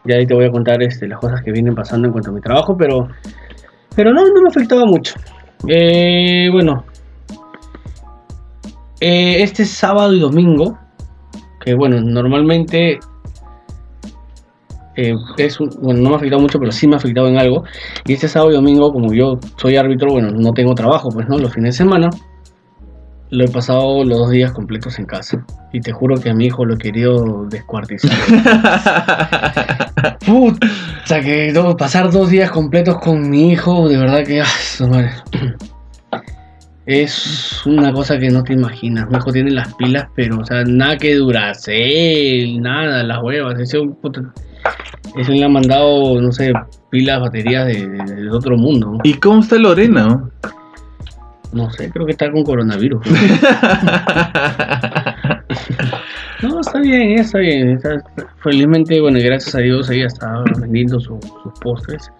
ya 0.05 0.15
ahí 0.15 0.25
te 0.25 0.33
voy 0.33 0.45
a 0.45 0.51
contar 0.51 0.81
este, 0.81 1.07
las 1.07 1.19
cosas 1.19 1.41
que 1.41 1.51
vienen 1.51 1.75
pasando 1.75 2.07
en 2.07 2.13
cuanto 2.13 2.29
a 2.29 2.33
mi 2.33 2.41
trabajo, 2.41 2.77
pero, 2.77 3.07
pero 3.95 4.13
no, 4.13 4.25
no 4.25 4.41
me 4.41 4.49
afectaba 4.49 4.85
mucho. 4.85 5.15
Eh, 5.67 6.49
bueno, 6.51 6.85
eh, 8.99 9.43
este 9.43 9.65
sábado 9.65 10.13
y 10.13 10.19
domingo, 10.19 10.77
que 11.63 11.75
bueno, 11.75 12.01
normalmente 12.01 12.99
eh, 14.95 15.13
es 15.37 15.59
un- 15.59 15.69
bueno, 15.81 16.01
no 16.01 16.09
me 16.09 16.15
ha 16.15 16.17
afectado 16.17 16.41
mucho, 16.41 16.59
pero 16.59 16.71
sí 16.71 16.87
me 16.87 16.95
ha 16.95 16.97
afectado 16.97 17.27
en 17.27 17.37
algo. 17.37 17.63
Y 18.05 18.13
este 18.13 18.27
sábado 18.27 18.51
y 18.51 18.55
domingo, 18.55 18.91
como 18.91 19.13
yo 19.13 19.39
soy 19.57 19.75
árbitro, 19.77 20.11
bueno, 20.11 20.31
no 20.31 20.51
tengo 20.53 20.73
trabajo, 20.73 21.09
pues 21.09 21.27
no, 21.29 21.37
los 21.37 21.53
fines 21.53 21.75
de 21.75 21.83
semana. 21.83 22.09
lo 23.29 23.43
he 23.43 23.49
pasado 23.49 24.05
los 24.05 24.17
dos 24.19 24.29
días 24.31 24.53
completos 24.53 24.97
en 24.99 25.05
casa. 25.05 25.45
Y 25.73 25.81
te 25.81 25.91
juro 25.91 26.15
que 26.15 26.29
a 26.29 26.33
mi 26.33 26.45
hijo 26.45 26.63
lo 26.63 26.75
he 26.75 26.77
querido 26.77 27.43
descuartizar. 27.49 28.09
Puta, 30.25 31.21
que 31.21 31.51
no, 31.53 31.75
pasar 31.75 32.09
dos 32.09 32.29
días 32.29 32.49
completos 32.49 32.97
con 32.99 33.29
mi 33.29 33.51
hijo, 33.51 33.89
de 33.89 33.97
verdad 33.97 34.23
que. 34.25 34.39
ah, 34.41 34.45
su 34.45 34.87
madre. 34.87 35.11
Es 36.87 37.65
una 37.65 37.91
cosa 37.91 38.17
que 38.17 38.29
no 38.29 38.43
te 38.43 38.53
imaginas. 38.53 39.07
Hijo 39.13 39.31
tiene 39.33 39.51
las 39.51 39.73
pilas, 39.75 40.07
pero, 40.15 40.39
o 40.39 40.45
sea, 40.45 40.63
nada 40.65 40.95
que 40.97 41.15
Duracell, 41.15 42.61
nada, 42.61 43.03
las 43.03 43.21
huevas. 43.21 43.59
Ese, 43.59 43.77
ese 45.17 45.31
le 45.33 45.43
ha 45.43 45.49
mandado, 45.49 46.21
no 46.21 46.31
sé, 46.31 46.53
pilas, 46.89 47.19
baterías 47.19 47.67
de, 47.67 47.87
de- 47.89 48.15
de 48.23 48.29
otro 48.31 48.57
mundo. 48.57 48.93
¿no? 48.93 48.99
¿Y 49.03 49.15
cómo 49.15 49.41
está 49.41 49.57
Lorena? 49.57 50.29
no? 51.51 51.69
Sé, 51.71 51.89
creo 51.91 52.05
que 52.05 52.11
está 52.13 52.31
con 52.31 52.43
coronavirus. 52.43 53.05
No, 56.43 56.59
está 56.59 56.79
bien, 56.79 57.13
está 57.17 57.39
bien. 57.39 57.69
está- 57.71 58.03
felizmente, 58.43 59.01
bueno, 59.01 59.17
gracias 59.21 59.55
a 59.55 59.59
Dios 59.59 59.89
ella 59.89 60.05
está 60.05 60.43
vendiendo 60.59 60.99
su- 60.99 61.19
sus 61.43 61.53
postres. 61.61 62.11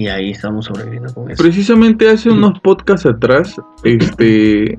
Y 0.00 0.08
ahí 0.08 0.30
estamos 0.30 0.64
sobreviviendo 0.64 1.12
con 1.12 1.30
eso. 1.30 1.42
Precisamente 1.42 2.08
hace 2.08 2.30
unos 2.30 2.58
podcasts 2.60 3.04
atrás, 3.04 3.54
este, 3.84 4.78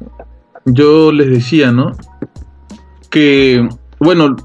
yo 0.65 1.11
les 1.11 1.29
decía, 1.29 1.71
¿no? 1.71 1.91
Que, 3.11 3.69
bueno, 3.99 4.35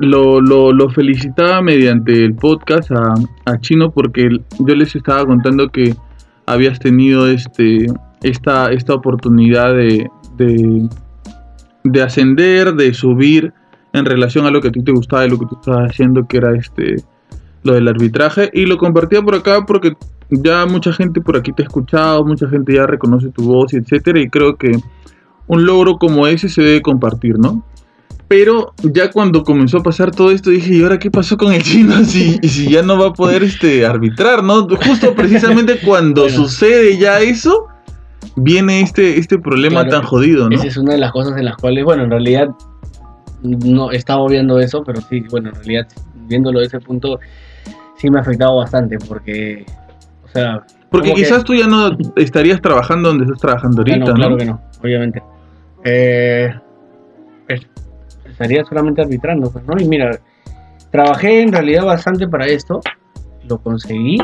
lo, 0.00 0.42
lo 0.42 0.90
felicitaba 0.90 1.62
mediante 1.62 2.12
el 2.26 2.34
podcast 2.34 2.90
a, 2.90 3.14
a 3.46 3.58
Chino 3.60 3.90
porque 3.90 4.28
yo 4.58 4.74
les 4.74 4.94
estaba 4.94 5.24
contando 5.24 5.70
que 5.70 5.96
habías 6.44 6.78
tenido 6.78 7.26
este, 7.26 7.86
esta, 8.22 8.70
esta 8.70 8.92
oportunidad 8.92 9.72
de, 9.72 10.10
de, 10.36 10.90
de 11.84 12.02
ascender, 12.02 12.74
de 12.74 12.92
subir 12.92 13.54
en 13.94 14.04
relación 14.04 14.44
a 14.44 14.50
lo 14.50 14.60
que 14.60 14.68
a 14.68 14.72
ti 14.72 14.82
te 14.82 14.92
gustaba 14.92 15.24
y 15.24 15.30
lo 15.30 15.38
que 15.38 15.46
tú 15.46 15.56
estabas 15.58 15.90
haciendo, 15.90 16.28
que 16.28 16.36
era 16.36 16.54
este 16.54 16.96
lo 17.62 17.72
del 17.72 17.88
arbitraje. 17.88 18.50
Y 18.52 18.66
lo 18.66 18.76
compartía 18.76 19.22
por 19.22 19.34
acá 19.34 19.64
porque 19.64 19.96
ya 20.30 20.66
mucha 20.66 20.92
gente 20.92 21.20
por 21.20 21.36
aquí 21.36 21.52
te 21.52 21.62
ha 21.62 21.66
escuchado, 21.66 22.24
mucha 22.24 22.48
gente 22.48 22.74
ya 22.74 22.86
reconoce 22.86 23.28
tu 23.30 23.44
voz, 23.44 23.72
etcétera, 23.74 24.20
y 24.20 24.28
creo 24.28 24.56
que 24.56 24.78
un 25.46 25.64
logro 25.64 25.98
como 25.98 26.26
ese 26.26 26.48
se 26.48 26.62
debe 26.62 26.82
compartir, 26.82 27.38
¿no? 27.38 27.64
Pero 28.28 28.74
ya 28.82 29.10
cuando 29.10 29.42
comenzó 29.42 29.78
a 29.78 29.82
pasar 29.82 30.10
todo 30.10 30.30
esto 30.30 30.50
dije, 30.50 30.74
¿y 30.74 30.82
ahora 30.82 30.98
qué 30.98 31.10
pasó 31.10 31.38
con 31.38 31.52
el 31.54 31.62
chino 31.62 31.94
si, 32.04 32.34
si 32.46 32.70
ya 32.70 32.82
no 32.82 32.98
va 32.98 33.08
a 33.08 33.12
poder 33.14 33.42
este 33.42 33.86
arbitrar, 33.86 34.44
¿no? 34.44 34.68
Justo 34.68 35.14
precisamente 35.16 35.78
cuando 35.80 36.22
Bueno. 36.22 36.36
sucede 36.36 36.98
ya 36.98 37.20
eso, 37.20 37.68
viene 38.36 38.82
este, 38.82 39.18
este 39.18 39.38
problema 39.38 39.80
Claro, 39.84 40.00
tan 40.00 40.02
jodido, 40.06 40.50
¿no? 40.50 40.54
Esa 40.56 40.66
es 40.66 40.76
una 40.76 40.92
de 40.92 40.98
las 40.98 41.12
cosas 41.12 41.38
en 41.38 41.46
las 41.46 41.56
cuales, 41.56 41.84
bueno, 41.84 42.04
en 42.04 42.10
realidad 42.10 42.48
no 43.42 43.92
estaba 43.92 44.26
viendo 44.28 44.58
eso, 44.60 44.82
pero 44.84 45.00
sí, 45.00 45.24
bueno, 45.30 45.48
en 45.48 45.54
realidad 45.54 45.88
viéndolo 46.26 46.60
de 46.60 46.66
ese 46.66 46.80
punto 46.80 47.20
sí 47.96 48.10
me 48.10 48.18
ha 48.18 48.20
afectado 48.20 48.56
bastante 48.56 48.98
porque, 48.98 49.64
o 50.28 50.32
sea, 50.32 50.62
Porque 50.90 51.08
que- 51.10 51.14
quizás 51.16 51.44
tú 51.44 51.54
ya 51.54 51.66
no 51.66 51.96
estarías 52.16 52.60
trabajando 52.60 53.08
donde 53.10 53.24
estás 53.24 53.40
trabajando 53.40 53.82
Ah, 53.82 53.84
ahorita, 53.88 54.06
no, 54.10 54.14
claro 54.14 54.30
¿no? 54.32 54.36
que 54.36 54.44
no, 54.46 54.60
obviamente. 54.82 55.22
Eh, 55.84 56.54
es- 57.48 57.66
estaría 58.24 58.64
solamente 58.64 59.02
arbitrando, 59.02 59.50
pues, 59.50 59.64
¿no? 59.66 59.74
Y 59.78 59.86
mira, 59.88 60.18
trabajé 60.90 61.42
en 61.42 61.52
realidad 61.52 61.84
bastante 61.84 62.26
para 62.28 62.46
esto, 62.46 62.80
lo 63.46 63.58
conseguí. 63.58 64.18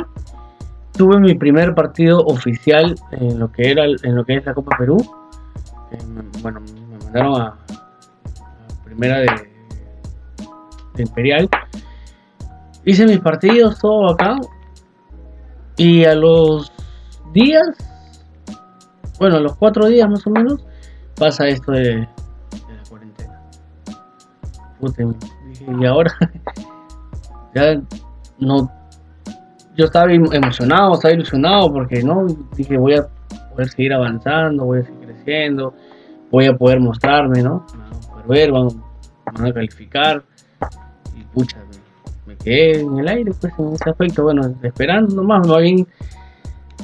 Tuve 0.97 1.19
mi 1.19 1.35
primer 1.35 1.75
partido 1.75 2.21
oficial 2.25 2.95
en 3.13 3.39
lo 3.39 3.51
que 3.51 3.71
era 3.71 3.85
en 3.85 4.15
lo 4.15 4.25
que 4.25 4.37
es 4.37 4.45
la 4.47 4.55
Copa 4.55 4.77
Perú. 4.79 4.97
Eh, 5.91 5.99
me- 6.07 6.23
bueno, 6.43 6.61
me 6.61 7.05
mandaron 7.05 7.41
a, 7.41 7.47
a 7.47 8.85
primera 8.85 9.19
de, 9.19 9.27
de 10.95 11.03
Imperial. 11.03 11.49
Hice 12.85 13.07
mis 13.07 13.19
partidos, 13.21 13.79
todo 13.79 14.11
acá. 14.11 14.37
Y 15.77 16.05
a 16.05 16.15
los 16.15 16.73
días 17.33 17.77
bueno, 19.19 19.37
a 19.37 19.41
los 19.41 19.57
cuatro 19.57 19.87
días 19.87 20.09
más 20.09 20.27
o 20.27 20.31
menos, 20.31 20.65
pasa 21.17 21.47
esto 21.47 21.73
de, 21.73 22.01
la 22.01 22.09
cuarentena. 22.89 23.41
Puta, 24.81 25.03
y 25.81 25.87
ahora 25.87 26.13
ya 27.55 27.81
no. 28.39 28.71
Yo 29.77 29.87
estaba 29.87 30.13
em- 30.13 30.33
emocionado, 30.33 30.95
estaba 30.95 31.15
ilusionado 31.15 31.73
porque 31.73 32.03
no 32.03 32.27
dije 32.57 32.77
voy 32.77 32.95
a 32.95 33.09
poder 33.51 33.69
seguir 33.69 33.93
avanzando, 33.93 34.65
voy 34.65 34.81
a 34.81 34.85
seguir 34.85 35.07
creciendo, 35.07 35.75
voy 36.31 36.47
a 36.47 36.57
poder 36.57 36.81
mostrarme, 36.81 37.43
¿no? 37.43 37.67
Me 37.73 37.83
van 37.83 37.95
a 37.95 38.01
poder 38.01 38.27
ver, 38.29 38.53
van, 38.53 38.69
van 39.33 39.47
a 39.47 39.53
calificar 39.53 40.23
y 41.17 41.23
pucha, 41.25 41.59
me, 42.39 42.45
quedé 42.45 42.81
en 42.81 42.99
el 42.99 43.09
aire 43.09 43.33
pues 43.41 43.53
en 43.59 43.73
ese 43.75 43.91
aspecto, 43.91 44.23
bueno, 44.23 44.43
esperando 44.63 45.15
nomás, 45.15 45.47
más 45.47 45.63
bien 45.63 45.87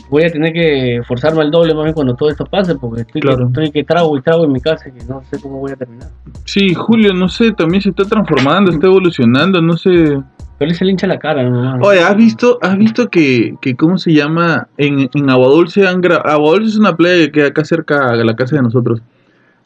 voy 0.08 0.24
a 0.24 0.30
tener 0.30 0.52
que 0.52 1.00
forzarme 1.06 1.42
al 1.42 1.50
doble 1.50 1.74
más 1.74 1.84
bien 1.84 1.94
cuando 1.94 2.14
todo 2.14 2.28
esto 2.30 2.44
pase, 2.44 2.74
porque 2.74 3.02
estoy, 3.02 3.20
Claro. 3.20 3.38
que, 3.38 3.44
estoy 3.44 3.70
que 3.70 3.84
trago 3.84 4.16
y 4.16 4.22
trago 4.22 4.44
en 4.44 4.52
mi 4.52 4.60
casa 4.60 4.90
que 4.90 5.04
no 5.04 5.22
sé 5.30 5.40
cómo 5.40 5.58
voy 5.58 5.72
a 5.72 5.76
terminar. 5.76 6.08
Sí, 6.44 6.74
Julio, 6.74 7.12
no 7.14 7.28
sé, 7.28 7.52
también 7.52 7.80
se 7.80 7.90
está 7.90 8.04
transformando, 8.04 8.70
está 8.70 8.86
evolucionando, 8.86 9.60
no 9.60 9.76
sé. 9.76 10.20
Pero 10.58 10.74
se 10.74 10.84
le 10.84 10.90
hincha 10.90 11.06
la 11.06 11.18
cara, 11.18 11.42
nomás. 11.42 11.80
Oye, 11.82 12.00
¿has 12.00 12.16
visto, 12.16 12.58
has 12.60 12.76
visto 12.76 13.08
que, 13.08 13.54
que 13.62 13.76
cómo 13.76 13.96
se 13.96 14.12
llama? 14.12 14.68
En, 14.76 15.08
en 15.14 15.30
Aguadulce 15.30 15.86
han. 15.86 16.02
Aguadulce 16.04 16.68
es 16.68 16.76
una 16.78 16.96
playa 16.96 17.26
que 17.26 17.32
queda 17.32 17.46
acá 17.46 17.64
cerca 17.64 18.14
de 18.14 18.24
la 18.24 18.34
casa 18.34 18.56
de 18.56 18.62
nosotros. 18.62 19.00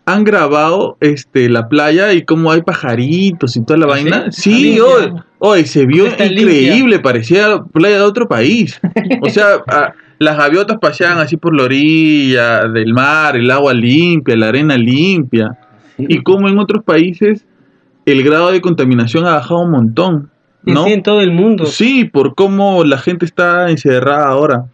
Han 0.06 0.24
grabado 0.24 0.96
este 1.00 1.48
la 1.48 1.68
playa 1.68 2.12
y 2.12 2.24
cómo 2.24 2.50
hay 2.52 2.60
pajaritos 2.62 3.56
y 3.56 3.64
toda 3.64 3.78
la 3.78 3.86
¿Ah, 3.86 3.88
vaina. 3.88 4.26
sí? 4.32 4.74
Limpia. 4.74 5.24
oye, 5.38 5.64
se 5.66 5.86
vio 5.86 6.06
increíble, 6.06 6.98
parecía 7.00 7.62
playa 7.72 7.96
de 7.96 8.02
otro 8.02 8.28
país. 8.28 8.78
O 9.22 9.30
sea, 9.30 9.46
a- 9.66 9.94
las 10.18 10.36
gaviotas 10.36 10.78
paseaban 10.78 11.18
así 11.18 11.36
por 11.36 11.54
la 11.56 11.64
orilla 11.64 12.68
del 12.68 12.92
mar, 12.94 13.36
el 13.36 13.50
agua 13.50 13.72
limpia, 13.74 14.36
la 14.36 14.48
arena 14.48 14.76
limpia. 14.76 15.58
Sí. 15.96 16.06
Y 16.08 16.22
como 16.22 16.48
en 16.48 16.58
otros 16.58 16.84
países 16.84 17.44
el 18.06 18.22
grado 18.22 18.52
de 18.52 18.60
contaminación 18.60 19.26
ha 19.26 19.32
bajado 19.36 19.60
un 19.60 19.70
montón. 19.70 20.30
¿no? 20.62 20.84
sí, 20.84 20.92
en 20.92 21.02
todo 21.02 21.20
el 21.20 21.30
mundo. 21.32 21.66
Sí, 21.66 22.04
por 22.04 22.34
cómo 22.34 22.84
la 22.84 22.98
gente 22.98 23.24
está 23.26 23.70
encerrada 23.70 24.26
ahora. 24.28 24.66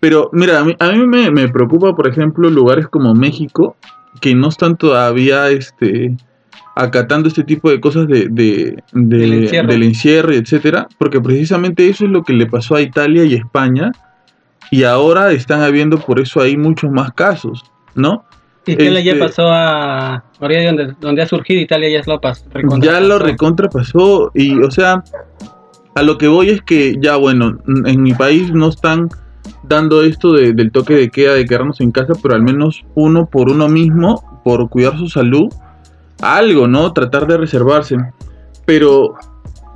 Pero 0.00 0.28
mira, 0.32 0.60
a 0.60 0.64
mí, 0.64 0.74
a 0.78 0.92
mí 0.92 1.06
me, 1.06 1.30
me 1.30 1.48
preocupa, 1.48 1.94
por 1.96 2.06
ejemplo, 2.06 2.48
lugares 2.50 2.86
como 2.88 3.14
México, 3.14 3.76
que 4.20 4.34
no 4.34 4.48
están 4.48 4.76
todavía 4.76 5.48
este, 5.50 6.14
acatando 6.74 7.28
este 7.28 7.44
tipo 7.44 7.70
de 7.70 7.80
cosas 7.80 8.06
de, 8.08 8.28
de- 8.30 8.82
de- 8.92 9.16
Del 9.18 9.32
encierro. 9.44 9.68
del 9.68 9.82
encierro 9.82 10.34
y 10.34 10.36
etcétera, 10.36 10.88
porque 10.98 11.20
precisamente 11.20 11.88
eso 11.88 12.04
es 12.04 12.10
lo 12.10 12.22
que 12.22 12.32
le 12.32 12.46
pasó 12.46 12.74
a 12.76 12.80
Italia 12.82 13.24
y 13.24 13.34
España, 13.34 13.92
y 14.70 14.82
ahora 14.84 15.30
están 15.32 15.62
habiendo 15.62 15.98
por 15.98 16.18
eso 16.20 16.40
ahí 16.40 16.56
muchos 16.56 16.90
más 16.90 17.12
casos, 17.12 17.62
¿no? 17.94 18.24
Italia 18.66 19.00
ya 19.00 19.12
Este- 19.12 19.24
pasó 19.24 19.42
a. 19.48 20.24
Ya 20.40 20.64
donde, 20.66 20.94
donde 21.00 21.22
ha 21.22 21.26
surgido 21.28 21.60
Italia 21.60 21.88
ya 21.88 22.02
lo 22.12 22.20
pasó. 22.20 22.44
ya 22.80 23.00
lo 23.00 23.18
recontra 23.20 23.68
pasó 23.68 24.30
y 24.34 24.58
o 24.60 24.70
sea 24.72 25.02
a 25.94 26.02
lo 26.02 26.18
que 26.18 26.26
voy 26.28 26.50
es 26.50 26.60
que 26.62 26.96
ya 27.00 27.14
bueno 27.16 27.56
en 27.86 28.02
mi 28.02 28.12
país 28.12 28.52
no 28.52 28.68
están 28.68 29.08
dando 29.62 30.02
esto 30.02 30.32
de- 30.32 30.52
del 30.52 30.70
toque 30.70 30.94
de 30.94 31.10
queda 31.10 31.34
de 31.34 31.44
quedarnos 31.44 31.80
en 31.80 31.90
casa 31.90 32.12
pero 32.22 32.34
al 32.34 32.42
menos 32.42 32.84
uno 32.94 33.26
por 33.26 33.50
uno 33.50 33.68
mismo 33.68 34.40
por 34.44 34.68
cuidar 34.68 34.96
su 34.98 35.08
salud 35.08 35.48
algo 36.22 36.66
no 36.68 36.92
tratar 36.92 37.26
de 37.26 37.36
reservarse 37.36 37.96
pero 38.64 39.14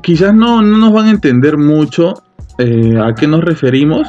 quizás 0.03 0.35
no, 0.35 0.63
no 0.63 0.79
nos 0.79 0.93
van 0.93 1.07
a 1.07 1.11
entender 1.11 1.59
mucho 1.59 2.15
eh, 2.59 2.99
a 3.03 3.15
qué 3.15 3.27
nos 3.27 3.43
referimos 3.45 4.09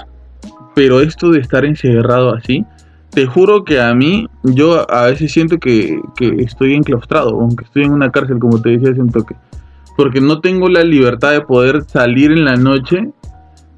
pero 0.73 1.01
esto 1.01 1.31
de 1.31 1.39
estar 1.39 1.65
encerrado 1.65 2.33
así 2.33 2.65
te 3.09 3.25
juro 3.25 3.65
que 3.65 3.81
a 3.81 3.93
mí, 3.93 4.27
yo 4.41 4.89
a 4.89 5.07
veces 5.07 5.33
siento 5.33 5.57
que, 5.57 5.99
que 6.15 6.29
estoy 6.43 6.75
enclaustrado, 6.75 7.31
aunque 7.31 7.65
estoy 7.65 7.83
en 7.83 7.91
una 7.91 8.09
cárcel, 8.09 8.39
como 8.39 8.61
te 8.61 8.69
decía 8.69 8.91
hace 8.91 9.01
un 9.01 9.11
toque. 9.11 9.35
Porque 9.97 10.21
no 10.21 10.39
tengo 10.39 10.69
la 10.69 10.81
libertad 10.85 11.31
de 11.31 11.41
poder 11.41 11.83
salir 11.83 12.31
en 12.31 12.45
la 12.45 12.55
noche 12.55 13.09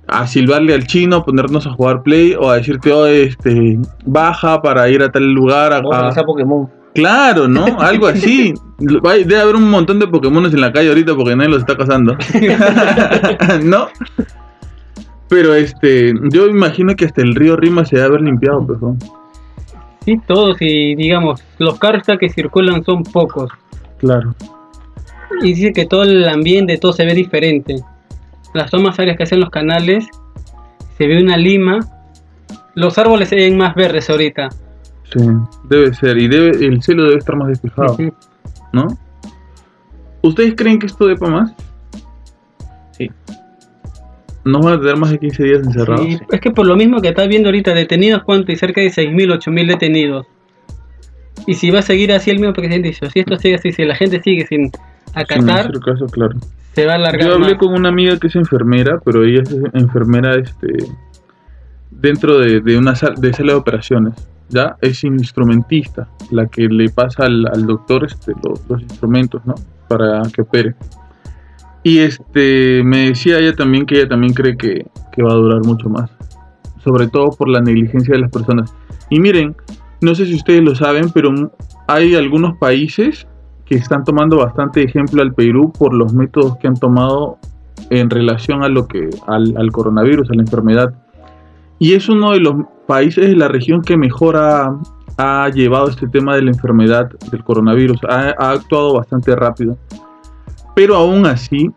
a 0.07 0.27
silbarle 0.27 0.74
al 0.74 0.86
chino, 0.86 1.17
a 1.17 1.25
ponernos 1.25 1.65
a 1.65 1.72
jugar 1.72 2.03
play 2.03 2.36
o 2.36 2.50
a 2.50 2.57
decirte, 2.57 2.91
oh, 2.91 3.05
este, 3.05 3.79
baja 4.05 4.62
para 4.62 4.89
ir 4.89 5.01
a 5.01 5.12
tal 5.12 5.31
lugar. 5.31 5.74
A, 5.74 5.77
a 5.79 6.24
Pokémon. 6.24 6.69
Claro, 6.93 7.48
¿no? 7.48 7.65
Algo 7.79 8.07
así. 8.07 8.53
Debe 8.79 9.39
haber 9.39 9.55
un 9.55 9.69
montón 9.69 10.00
de 10.00 10.07
Pokémones 10.07 10.53
en 10.53 10.62
la 10.62 10.72
calle 10.72 10.89
ahorita 10.89 11.15
porque 11.15 11.36
nadie 11.36 11.50
los 11.50 11.60
está 11.60 11.75
cazando. 11.77 12.15
¿No? 13.63 13.88
Pero 15.29 15.55
este, 15.55 16.13
yo 16.31 16.48
imagino 16.48 16.95
que 16.95 17.05
hasta 17.05 17.22
el 17.22 17.33
río 17.33 17.55
Rima 17.55 17.86
se 17.86 17.95
debe 17.95 18.07
haber 18.07 18.22
limpiado, 18.22 18.65
pues. 18.65 18.81
¿no? 18.81 18.98
Sí, 20.05 20.19
todos. 20.27 20.57
Y 20.60 20.95
digamos, 20.95 21.43
los 21.57 21.79
carros 21.79 22.03
que 22.19 22.29
circulan 22.29 22.83
son 22.83 23.03
pocos. 23.03 23.50
Claro. 23.98 24.36
Y 25.41 25.53
dice 25.53 25.74
que 25.74 25.86
todo 25.86 26.03
el 26.03 26.27
ambiente, 26.27 26.77
todo 26.77 26.93
se 26.93 27.05
ve 27.05 27.15
diferente. 27.15 27.77
Las 28.53 28.72
tomas 28.72 28.98
aéreas 29.00 29.17
que 29.17 29.24
hacen 29.24 29.39
los 29.39 29.50
canales, 29.50 30.05
se 30.98 31.07
ve 31.07 31.22
una 31.22 31.38
lima. 31.38 31.79
Los 32.75 32.98
árboles 32.98 33.29
se 33.29 33.36
ven 33.36 33.57
más 33.57 33.75
verdes 33.75 34.10
ahorita. 34.10 34.50
Sí, 35.12 35.19
debe 35.69 35.93
ser. 35.93 36.17
Y 36.17 36.27
debe, 36.27 36.50
el 36.65 36.81
cielo 36.81 37.03
debe 37.03 37.17
estar 37.17 37.36
más 37.36 37.50
despejado. 37.50 37.98
¿no? 38.74 38.88
¿Ustedes 40.22 40.55
creen 40.55 40.79
que 40.79 40.88
esto 40.88 41.05
dé 41.05 41.15
para 41.15 41.31
más? 41.31 41.53
Sí. 42.91 43.10
¿Nos 44.43 44.65
van 44.65 44.74
a 44.74 44.79
tener 44.79 44.98
más 44.98 45.12
de 45.12 45.19
15 45.19 45.43
días 45.43 45.60
encerrados? 45.65 46.05
Sí, 46.05 46.19
es 46.29 46.41
que 46.41 46.51
por 46.51 46.65
lo 46.65 46.75
mismo 46.75 47.01
que 47.01 47.10
estás 47.10 47.27
viendo 47.27 47.50
ahorita, 47.50 47.74
detenidos, 47.74 48.24
¿cuánto? 48.24 48.51
Y 48.51 48.55
cerca 48.55 48.81
de 48.81 48.88
6.000, 48.88 49.39
8.000 49.39 49.67
detenidos. 49.67 50.25
Y 51.45 51.53
si 51.55 51.72
va 51.72 51.79
a 51.79 51.83
seguir 51.83 52.12
así 52.12 52.31
el 52.31 52.39
mismo 52.39 52.53
presidente 52.53 52.89
dice, 52.89 53.10
si 53.10 53.19
esto 53.19 53.38
sigue 53.38 53.55
así, 53.55 53.72
si 53.72 53.83
la 53.83 53.95
gente 53.95 54.22
sigue 54.22 54.45
sin 54.48 54.72
Sin 54.72 54.81
acatar, 55.13 55.67
hacer 55.67 55.79
caso, 55.79 56.05
claro. 56.07 56.38
Se 56.74 56.86
va 56.86 56.94
a 56.94 56.96
alargar 56.96 57.27
Yo 57.27 57.34
hablé 57.36 57.51
más. 57.51 57.58
con 57.58 57.74
una 57.74 57.89
amiga 57.89 58.18
que 58.18 58.27
es 58.27 58.36
enfermera, 58.36 59.00
pero 59.03 59.24
ella 59.24 59.42
es 59.44 59.56
enfermera 59.74 60.36
este, 60.36 60.68
dentro 61.92 62.39
de, 62.39 62.62
de 62.62 62.77
una 62.77 62.96
sal- 62.96 63.15
de 63.15 63.34
sala 63.34 63.53
de 63.53 63.58
operaciones. 63.58 64.13
¿ya? 64.50 64.75
Es 64.82 65.03
instrumentista, 65.03 66.08
la 66.32 66.48
que 66.48 66.68
le 66.68 66.89
pasa 66.89 67.25
al, 67.25 67.48
al 67.48 67.65
doctor 67.65 68.06
este, 68.06 68.34
los, 68.44 68.62
los 68.70 68.82
instrumentos 68.82 69.42
¿no? 69.46 69.56
para 69.88 70.22
que 70.34 70.42
opere. 70.42 70.75
Y 71.84 72.00
este, 72.00 72.82
me 72.84 73.10
decía 73.10 73.39
ella 73.39 73.56
también 73.56 73.86
que 73.86 74.00
ella 74.00 74.08
también 74.10 74.34
cree 74.34 74.56
que, 74.58 74.86
que 75.12 75.24
va 75.24 75.32
a 75.32 75.36
durar 75.36 75.63
mucho 75.65 75.89
más, 75.89 76.10
sobre 76.84 77.08
todo 77.08 77.32
por 77.32 77.50
la 77.50 77.62
negligencia 77.62 78.13
de 78.13 78.22
las 78.22 78.32
personas. 78.32 78.74
Y 79.10 79.20
miren, 79.20 79.56
no 80.01 80.15
sé 80.15 80.25
si 80.25 80.36
ustedes 80.36 80.63
lo 80.63 80.75
saben, 80.75 81.10
pero 81.13 81.34
hay 81.88 82.15
algunos 82.15 82.58
países 82.58 83.27
que 83.65 83.75
están 83.75 84.03
tomando 84.03 84.38
bastante 84.38 84.84
ejemplo 84.84 85.22
al 85.22 85.34
Perú 85.34 85.72
por 85.77 85.93
los 85.93 86.13
métodos 86.13 86.58
que 86.58 86.67
han 86.67 86.75
tomado 86.75 87.38
en 87.89 88.10
relación 88.10 88.63
a 88.63 88.70
lo 88.70 88.88
que 88.88 89.10
al, 89.27 89.55
al 89.58 89.72
coronavirus, 89.72 90.29
a 90.32 90.36
la 90.36 90.41
enfermedad. 90.41 90.93
Y 91.79 91.93
es 91.93 92.10
uno 92.10 92.32
de 92.32 92.39
los 92.39 92.55
países 92.88 93.27
de 93.27 93.36
la 93.36 93.48
región 93.48 93.82
que 93.82 93.98
mejor 93.98 94.38
ha, 94.38 94.77
ha 95.17 95.50
llevado 95.50 95.89
este 95.89 96.08
tema 96.08 96.36
de 96.36 96.43
la 96.43 96.51
enfermedad 96.51 97.10
del 97.32 97.43
coronavirus. 97.43 98.00
Ha, 98.10 98.34
ha 98.38 98.51
actuado 98.51 98.93
bastante 98.93 99.36
rápido. 99.36 99.77
Pero 100.75 100.96
aún 100.96 101.25
así, 101.25 101.72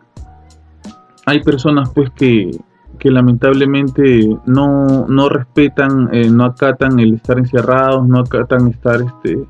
hay 1.25 1.41
personas 1.43 1.89
pues 1.93 2.09
que, 2.11 2.51
que 2.99 3.11
lamentablemente 3.11 4.27
no, 4.45 5.05
no 5.07 5.29
respetan, 5.29 6.09
eh, 6.13 6.29
no 6.29 6.45
acatan 6.45 6.99
el 6.99 7.15
estar 7.15 7.37
encerrados, 7.37 8.07
no 8.07 8.19
acatan 8.19 8.67
estar 8.67 9.01
este, 9.01 9.45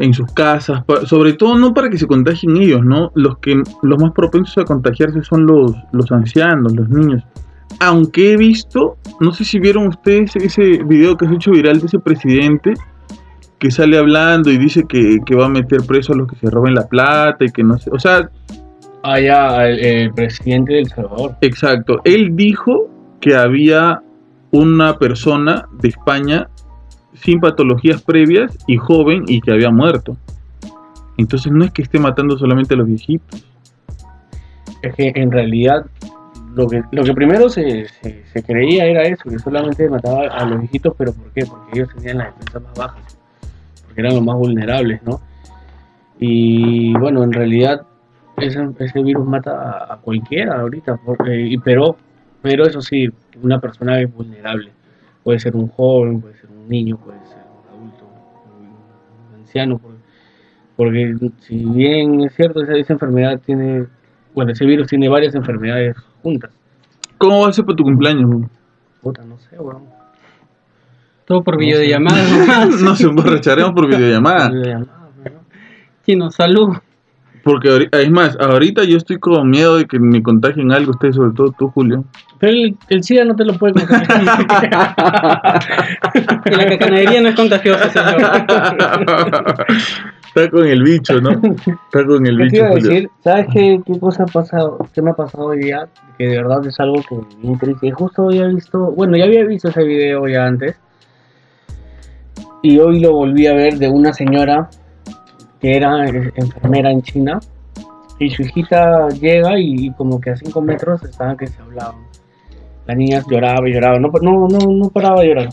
en 0.00 0.14
sus 0.14 0.32
casas, 0.32 0.82
sobre 1.04 1.34
todo 1.34 1.56
no 1.56 1.72
para 1.72 1.88
que 1.88 1.98
se 1.98 2.06
contagien 2.06 2.56
ellos, 2.56 2.84
¿no? 2.84 3.12
Los 3.14 3.38
que 3.38 3.62
los 3.82 4.02
más 4.02 4.12
propensos 4.12 4.58
a 4.58 4.64
contagiarse 4.64 5.22
son 5.22 5.46
los, 5.46 5.72
los 5.92 6.10
ancianos, 6.10 6.74
los 6.74 6.88
niños. 6.88 7.22
Aunque 7.78 8.32
he 8.32 8.36
visto, 8.36 8.96
no 9.20 9.32
sé 9.32 9.44
si 9.44 9.60
vieron 9.60 9.86
ustedes 9.86 10.34
ese 10.36 10.82
video 10.84 11.16
que 11.16 11.26
se 11.26 11.32
ha 11.32 11.34
hecho 11.36 11.50
viral 11.52 11.80
de 11.80 11.86
ese 11.86 11.98
presidente 11.98 12.74
que 13.58 13.70
sale 13.70 13.98
hablando 13.98 14.50
y 14.50 14.58
dice 14.58 14.84
que, 14.88 15.18
que 15.24 15.36
va 15.36 15.46
a 15.46 15.50
meter 15.50 15.82
preso 15.86 16.14
a 16.14 16.16
los 16.16 16.26
que 16.26 16.36
se 16.36 16.50
roben 16.50 16.74
la 16.74 16.88
plata 16.88 17.44
y 17.44 17.50
que 17.50 17.62
no 17.62 17.78
sé, 17.78 17.90
o 17.92 17.98
sea, 17.98 18.30
Ah, 19.02 19.18
ya, 19.18 19.66
el, 19.66 19.78
el 19.78 20.12
presidente 20.12 20.74
del 20.74 20.88
Salvador. 20.88 21.36
Exacto. 21.40 22.00
Él 22.04 22.36
dijo 22.36 22.90
que 23.20 23.34
había 23.34 24.02
una 24.50 24.98
persona 24.98 25.66
de 25.80 25.88
España 25.88 26.48
sin 27.14 27.40
patologías 27.40 28.02
previas 28.02 28.56
y 28.66 28.76
joven 28.76 29.24
y 29.26 29.40
que 29.40 29.52
había 29.52 29.70
muerto. 29.70 30.16
Entonces 31.16 31.52
no 31.52 31.64
es 31.64 31.70
que 31.70 31.82
esté 31.82 31.98
matando 31.98 32.38
solamente 32.38 32.74
a 32.74 32.76
los 32.78 32.86
viejitos. 32.86 33.44
Es 34.82 34.94
que 34.94 35.12
en 35.14 35.30
realidad 35.30 35.84
lo 36.54 36.66
que, 36.66 36.82
lo 36.90 37.04
que 37.04 37.12
primero 37.12 37.48
se, 37.48 37.86
se, 37.88 38.42
creía 38.42 38.86
era 38.86 39.02
eso, 39.02 39.28
que 39.28 39.38
solamente 39.38 39.88
mataba 39.88 40.28
a 40.28 40.44
los 40.46 40.60
viejitos, 40.60 40.94
pero 40.96 41.12
¿por 41.12 41.30
qué? 41.32 41.44
Porque 41.46 41.78
ellos 41.78 41.88
tenían 41.94 42.18
las 42.18 42.28
defensas 42.28 42.62
más 42.62 42.74
bajas, 42.74 43.18
porque 43.84 44.00
eran 44.00 44.14
los 44.14 44.24
más 44.24 44.36
vulnerables, 44.36 45.02
¿no? 45.02 45.20
Y 46.18 46.92
bueno, 46.94 47.22
en 47.22 47.32
realidad 47.32 47.82
ese, 48.38 48.66
ese 48.78 49.02
virus 49.02 49.26
mata 49.26 49.92
a, 49.92 49.96
cualquiera 49.98 50.60
ahorita, 50.60 50.98
porque, 51.04 51.56
pero, 51.62 51.96
pero 52.42 52.66
eso 52.66 52.80
sí, 52.80 53.08
una 53.42 53.60
persona 53.60 54.00
es 54.00 54.12
vulnerable. 54.12 54.72
Puede 55.22 55.38
ser 55.38 55.54
un 55.54 55.68
joven, 55.68 56.20
puede 56.20 56.34
ser 56.36 56.39
niño, 56.70 56.96
puede 56.96 57.18
ser 57.26 57.38
un 57.38 57.78
adulto, 57.78 58.04
un, 58.58 59.34
un 59.34 59.40
anciano, 59.40 59.78
porque, 59.78 59.98
porque 60.76 61.30
si 61.40 61.56
bien 61.64 62.22
es 62.22 62.34
cierto, 62.34 62.62
esa, 62.62 62.74
esa 62.74 62.94
enfermedad 62.94 63.40
tiene 63.44 63.86
bueno, 64.34 64.52
ese 64.52 64.64
virus 64.64 64.86
tiene 64.88 65.08
varias 65.08 65.34
enfermedades 65.34 65.96
juntas. 66.22 66.50
¿Cómo 67.18 67.42
va 67.42 67.48
a 67.48 67.52
ser 67.52 67.64
para 67.64 67.76
tu 67.76 67.84
cumpleaños? 67.84 68.28
bro? 68.28 68.50
Puta, 69.02 69.24
no 69.24 69.38
sé, 69.38 69.58
weón. 69.58 69.84
Todo 71.24 71.42
por 71.42 71.54
No 71.54 71.60
videollamada. 71.60 72.66
Nos 72.82 73.00
emborracharemos 73.00 73.72
por 73.72 73.88
videollamada. 73.88 74.50
Videollamada, 74.50 75.10
weón. 75.24 75.38
Chino, 76.06 76.30
salud. 76.30 76.76
Porque 77.50 77.88
es 77.90 78.10
más, 78.12 78.38
ahorita 78.38 78.84
yo 78.84 78.96
estoy 78.96 79.18
con 79.18 79.50
miedo 79.50 79.78
de 79.78 79.86
que 79.86 79.98
me 79.98 80.22
contagien 80.22 80.70
algo, 80.70 80.92
ustedes, 80.92 81.16
sobre 81.16 81.32
todo 81.34 81.52
tú, 81.58 81.68
Julio. 81.70 82.04
Pero 82.38 82.52
el, 82.52 82.76
el 82.88 83.02
SIDA 83.02 83.24
no 83.24 83.34
te 83.34 83.44
lo 83.44 83.54
puede 83.54 83.72
conseguir. 83.74 84.06
Y 86.46 86.54
la 86.54 86.68
cacanería 86.68 87.20
no 87.20 87.28
es 87.28 87.34
contagiosa, 87.34 87.90
señor. 87.90 88.20
Está 90.28 90.48
con 90.48 90.64
el 90.64 90.80
bicho, 90.84 91.20
¿no? 91.20 91.30
Está 91.30 92.06
con 92.06 92.24
el 92.24 92.36
¿Qué 92.36 92.44
te 92.44 92.44
bicho, 92.44 92.56
iba 92.56 92.68
a 92.68 92.70
Julio. 92.70 93.10
¿Sabes 93.24 93.46
qué, 93.52 93.80
qué 93.84 93.98
cosa 93.98 94.22
ha 94.22 94.26
pasado? 94.26 94.78
¿Qué 94.94 95.02
me 95.02 95.10
ha 95.10 95.14
pasado 95.14 95.46
hoy 95.46 95.58
día? 95.58 95.88
Que 96.18 96.28
de 96.28 96.36
verdad 96.36 96.64
es 96.64 96.78
algo 96.78 97.02
que 97.08 97.16
me 97.42 97.48
intriga. 97.48 97.78
Y 97.82 97.90
Justo 97.90 98.26
hoy 98.26 98.38
he 98.38 98.46
visto, 98.46 98.92
bueno, 98.92 99.16
ya 99.16 99.24
había 99.24 99.44
visto 99.44 99.70
ese 99.70 99.82
video 99.82 100.28
ya 100.28 100.46
antes. 100.46 100.76
Y 102.62 102.78
hoy 102.78 103.00
lo 103.00 103.12
volví 103.12 103.48
a 103.48 103.54
ver 103.54 103.76
de 103.78 103.88
una 103.88 104.12
señora 104.12 104.70
que 105.60 105.76
era 105.76 106.06
enfermera 106.08 106.90
en 106.90 107.02
China. 107.02 107.40
Y 108.18 108.30
su 108.30 108.42
hijita 108.42 109.08
llega 109.08 109.58
y 109.58 109.90
como 109.92 110.20
que 110.20 110.30
a 110.30 110.36
5 110.36 110.60
metros 110.60 111.02
estaban 111.04 111.36
que 111.36 111.46
se 111.46 111.60
hablaban. 111.62 112.02
La 112.86 112.94
niña 112.94 113.22
lloraba 113.30 113.66
y 113.68 113.72
lloraba. 113.72 113.98
No, 113.98 114.10
no, 114.20 114.48
no, 114.48 114.58
no 114.58 114.90
paraba 114.90 115.22
de 115.22 115.28
llorar. 115.28 115.48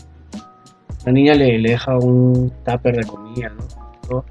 La 1.06 1.12
niña 1.12 1.34
le, 1.34 1.58
le 1.58 1.70
deja 1.70 1.96
un 1.96 2.52
tupper 2.64 2.96
de 2.96 3.04
comida, 3.04 3.50
¿no? 4.10 4.24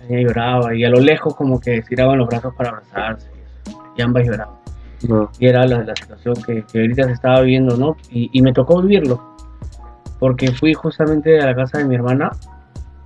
La 0.00 0.06
niña 0.08 0.22
lloraba 0.22 0.74
y 0.74 0.84
a 0.84 0.88
lo 0.88 1.00
lejos 1.00 1.34
como 1.34 1.60
que 1.60 1.78
estiraban 1.78 2.18
los 2.18 2.28
brazos 2.28 2.54
para 2.54 2.70
abrazarse 2.70 3.30
y 3.96 4.02
ambas 4.02 4.26
lloraban. 4.26 4.54
No. 5.08 5.30
Y 5.38 5.46
era 5.46 5.66
la, 5.66 5.82
la 5.82 5.96
situación 5.96 6.34
que, 6.46 6.64
que 6.64 6.80
ahorita 6.80 7.04
se 7.04 7.12
estaba 7.12 7.40
viviendo, 7.40 7.76
¿no? 7.76 7.96
Y, 8.10 8.30
y 8.32 8.40
me 8.40 8.52
tocó 8.52 8.80
vivirlo. 8.80 9.20
Porque 10.18 10.52
fui 10.52 10.72
justamente 10.72 11.40
a 11.40 11.46
la 11.46 11.54
casa 11.54 11.78
de 11.78 11.84
mi 11.84 11.96
hermana. 11.96 12.30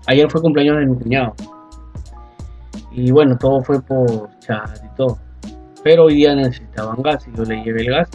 Ayer 0.07 0.31
fue 0.31 0.43
cumpleaños 0.43 0.77
de 0.77 0.87
mi 0.87 0.97
cuñado. 0.97 1.35
Y 2.97 3.11
bueno, 3.11 3.37
todo 3.37 3.63
fue 3.63 3.81
por 3.83 4.31
chat 4.39 4.79
y 4.83 4.97
todo. 4.97 5.19
Pero 5.85 6.05
hoy 6.05 6.15
día 6.15 6.35
necesitaban 6.35 7.03
gas 7.03 7.29
y 7.29 7.37
yo 7.37 7.45
le 7.45 7.63
llevé 7.63 7.83
el 7.83 7.91
gas. 7.91 8.09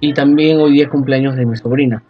Y 0.00 0.12
también 0.12 0.60
hoy 0.60 0.74
día 0.74 0.84
es 0.84 0.90
cumpleaños 0.90 1.36
de 1.36 1.46
mi 1.46 1.56
sobrina. 1.56 2.02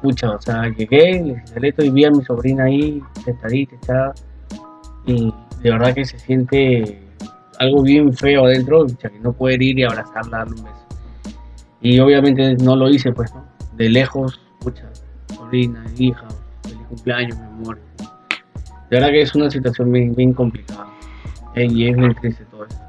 Pucha, 0.00 0.30
o 0.30 0.40
sea, 0.40 0.68
llegué, 0.68 1.20
le 1.20 1.32
instalé 1.32 1.74
y 1.78 1.90
vi 1.90 2.04
a 2.04 2.10
mi 2.12 2.22
sobrina 2.22 2.64
ahí, 2.64 3.02
sentadita, 3.24 3.74
echada. 3.74 4.14
Y 5.06 5.34
de 5.60 5.70
verdad 5.72 5.92
que 5.92 6.04
se 6.04 6.20
siente 6.20 7.02
algo 7.58 7.82
bien 7.82 8.12
feo 8.14 8.44
adentro, 8.44 8.86
que 8.86 9.10
no 9.20 9.32
poder 9.32 9.60
ir 9.60 9.80
y 9.80 9.82
abrazarla, 9.82 10.38
darle 10.38 10.54
un 10.54 10.64
beso. 10.66 10.86
Y 11.80 11.98
obviamente 11.98 12.54
no 12.62 12.76
lo 12.76 12.88
hice, 12.88 13.10
pues, 13.10 13.34
¿no? 13.34 13.44
De 13.74 13.88
lejos, 13.88 14.40
pucha, 14.60 14.88
sobrina, 15.34 15.84
hija, 15.98 16.28
feliz 16.62 16.86
cumpleaños, 16.88 17.36
mi 17.36 17.44
amor. 17.44 17.78
De 18.90 18.96
verdad 18.96 19.10
que 19.10 19.22
es 19.22 19.34
una 19.34 19.50
situación 19.50 19.92
bien, 19.92 20.14
bien 20.14 20.32
complicada. 20.32 20.86
Eh, 21.54 21.66
y 21.66 21.88
es 21.88 21.96
bien 21.96 22.14
triste 22.14 22.44
todo 22.50 22.64
esto. 22.64 22.80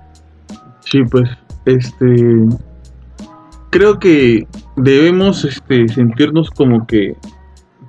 Sí, 0.81 1.03
pues, 1.09 1.29
este. 1.65 2.47
Creo 3.69 3.99
que 3.99 4.47
debemos 4.75 5.45
este, 5.45 5.87
sentirnos 5.87 6.49
como 6.49 6.85
que 6.85 7.15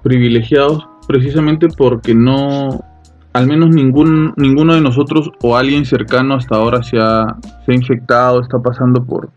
privilegiados 0.03 0.87
precisamente 1.09 1.69
porque 1.69 2.15
no, 2.15 2.85
al 3.33 3.47
menos 3.47 3.71
ningún, 3.71 4.33
ninguno 4.37 4.75
de 4.75 4.81
nosotros 4.81 5.31
o 5.43 5.57
alguien 5.57 5.85
cercano 5.85 6.35
hasta 6.35 6.57
ahora 6.57 6.83
se 6.83 6.99
ha, 6.99 7.37
se 7.65 7.73
ha 7.73 7.75
infectado, 7.75 8.41
está 8.41 8.59
pasando 8.61 9.05
por, 9.05 9.31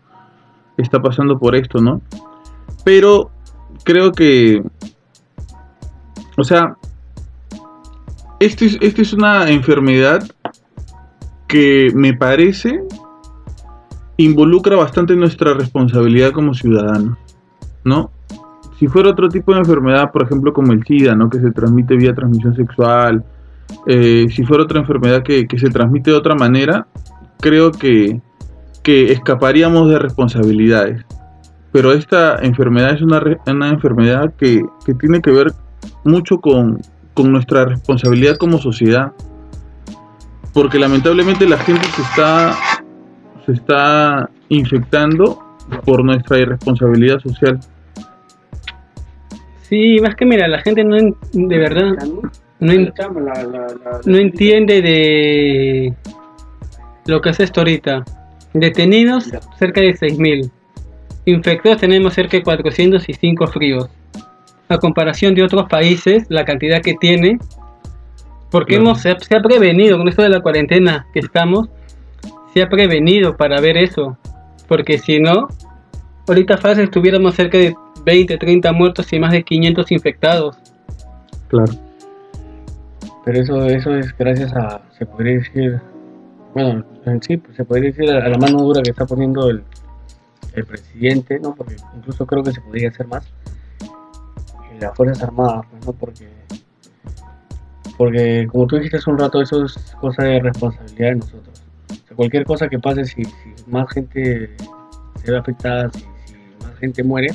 está 0.76 1.00
pasando 1.00 1.38
por 1.38 1.56
esto, 1.56 1.80
¿no? 1.80 2.00
Pero 2.84 3.30
creo 3.84 4.12
que, 4.12 4.62
o 6.36 6.44
sea, 6.44 6.76
este 8.40 8.66
es, 8.66 8.78
este 8.80 9.02
es 9.02 9.12
una 9.12 9.48
enfermedad 9.48 10.26
que 11.48 11.90
me 11.94 12.14
parece 12.14 12.82
involucra 14.16 14.76
bastante 14.76 15.14
nuestra 15.16 15.54
responsabilidad 15.54 16.32
como 16.32 16.54
ciudadanos, 16.54 17.18
¿no? 17.84 18.10
Si 18.78 18.88
fuera 18.88 19.10
otro 19.10 19.28
tipo 19.28 19.52
de 19.52 19.60
enfermedad, 19.60 20.10
por 20.12 20.22
ejemplo 20.24 20.52
como 20.52 20.72
el 20.72 20.84
SIDA, 20.84 21.14
¿no? 21.14 21.30
Que 21.30 21.40
se 21.40 21.50
transmite 21.50 21.96
vía 21.96 22.14
transmisión 22.14 22.54
sexual, 22.54 23.24
eh, 23.86 24.26
si 24.30 24.44
fuera 24.44 24.64
otra 24.64 24.80
enfermedad 24.80 25.22
que, 25.22 25.46
que 25.46 25.58
se 25.58 25.68
transmite 25.68 26.10
de 26.10 26.16
otra 26.16 26.34
manera, 26.34 26.86
creo 27.40 27.72
que, 27.72 28.20
que 28.82 29.12
escaparíamos 29.12 29.88
de 29.88 29.98
responsabilidades. 29.98 31.04
Pero 31.72 31.92
esta 31.92 32.36
enfermedad 32.42 32.94
es 32.94 33.02
una, 33.02 33.22
una 33.46 33.68
enfermedad 33.68 34.32
que, 34.38 34.62
que 34.84 34.94
tiene 34.94 35.20
que 35.20 35.30
ver 35.30 35.52
mucho 36.04 36.38
con, 36.38 36.80
con 37.16 37.32
nuestra 37.32 37.64
responsabilidad 37.64 38.36
como 38.36 38.58
sociedad. 38.58 39.12
Porque 40.52 40.78
lamentablemente 40.78 41.48
la 41.48 41.56
gente 41.56 41.84
se 41.88 42.02
está, 42.02 42.54
se 43.46 43.52
está 43.52 44.30
infectando 44.50 45.42
por 45.86 46.04
nuestra 46.04 46.38
irresponsabilidad 46.38 47.18
social. 47.20 47.58
Sí, 49.62 49.96
más 50.00 50.14
que 50.14 50.26
mira, 50.26 50.46
la 50.46 50.60
gente 50.60 50.84
no 50.84 50.96
de 50.96 51.58
verdad 51.58 51.96
no 52.60 54.16
entiende 54.18 54.82
de 54.82 55.94
lo 57.06 57.20
que 57.20 57.30
es 57.30 57.40
esto 57.40 57.60
ahorita. 57.60 58.04
Detenidos 58.52 59.32
cerca 59.58 59.80
de 59.80 59.94
6.000. 59.94 60.50
Infectados 61.24 61.80
tenemos 61.80 62.12
cerca 62.14 62.36
de 62.36 62.42
405 62.42 63.46
fríos. 63.48 63.88
A 64.68 64.78
comparación 64.78 65.34
de 65.34 65.42
otros 65.42 65.68
países, 65.68 66.24
la 66.28 66.44
cantidad 66.44 66.80
que 66.82 66.94
tiene, 66.94 67.38
porque 68.50 68.74
Claro. 68.74 68.90
hemos, 68.90 69.00
se, 69.00 69.10
ha, 69.10 69.18
se 69.20 69.36
ha 69.36 69.40
prevenido 69.42 69.98
con 69.98 70.08
esto 70.08 70.22
de 70.22 70.28
la 70.28 70.40
cuarentena 70.40 71.06
que 71.12 71.20
estamos, 71.20 71.68
se 72.52 72.62
ha 72.62 72.68
prevenido 72.68 73.36
para 73.36 73.60
ver 73.60 73.76
eso. 73.76 74.16
Porque 74.66 74.98
si 74.98 75.20
no, 75.20 75.48
ahorita 76.26 76.56
fácil 76.58 76.84
estuviéramos 76.84 77.34
cerca 77.34 77.58
de 77.58 77.74
20, 78.04 78.36
30 78.38 78.72
muertos 78.72 79.12
y 79.12 79.18
más 79.18 79.32
de 79.32 79.42
500 79.42 79.92
infectados. 79.92 80.56
Claro. 81.48 81.72
Pero 83.24 83.40
eso, 83.40 83.64
eso 83.66 83.94
es 83.94 84.16
gracias 84.16 84.52
a, 84.54 84.80
se 84.96 85.04
podría 85.06 85.34
decir, 85.34 85.80
bueno, 86.54 86.84
en 87.04 87.22
sí, 87.22 87.36
pues, 87.36 87.56
se 87.56 87.64
podría 87.64 87.90
decir 87.90 88.10
a, 88.10 88.24
a 88.24 88.28
la 88.28 88.38
mano 88.38 88.58
dura 88.62 88.82
que 88.82 88.90
está 88.90 89.04
poniendo 89.04 89.50
el, 89.50 89.62
el 90.54 90.64
presidente, 90.64 91.38
¿no? 91.40 91.54
Porque 91.54 91.76
incluso 91.96 92.24
creo 92.26 92.42
que 92.42 92.52
se 92.52 92.60
podría 92.60 92.88
hacer 92.88 93.06
más. 93.08 93.26
Las 94.80 94.96
Fuerzas 94.96 95.22
Armadas, 95.22 95.66
pues, 95.70 95.86
¿no? 95.86 95.92
Porque, 95.92 96.28
porque 97.96 98.46
como 98.50 98.66
tú 98.66 98.76
dijiste 98.76 98.98
hace 98.98 99.10
un 99.10 99.18
rato, 99.18 99.40
eso 99.40 99.64
es 99.64 99.96
cosa 100.00 100.24
de 100.24 100.40
responsabilidad 100.40 101.08
de 101.10 101.16
nosotros. 101.16 101.62
O 101.90 102.06
sea, 102.06 102.16
cualquier 102.16 102.44
cosa 102.44 102.68
que 102.68 102.78
pase, 102.78 103.04
si, 103.04 103.22
más 103.66 103.90
gente 103.92 104.56
se 105.16 105.30
ve 105.30 105.38
afectada, 105.38 105.90
si, 105.90 106.04
más 106.62 106.76
gente 106.78 107.02
muere, 107.02 107.28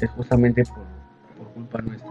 es 0.00 0.10
justamente 0.10 0.62
por, 0.64 1.48
culpa 1.54 1.82
nuestra 1.82 2.08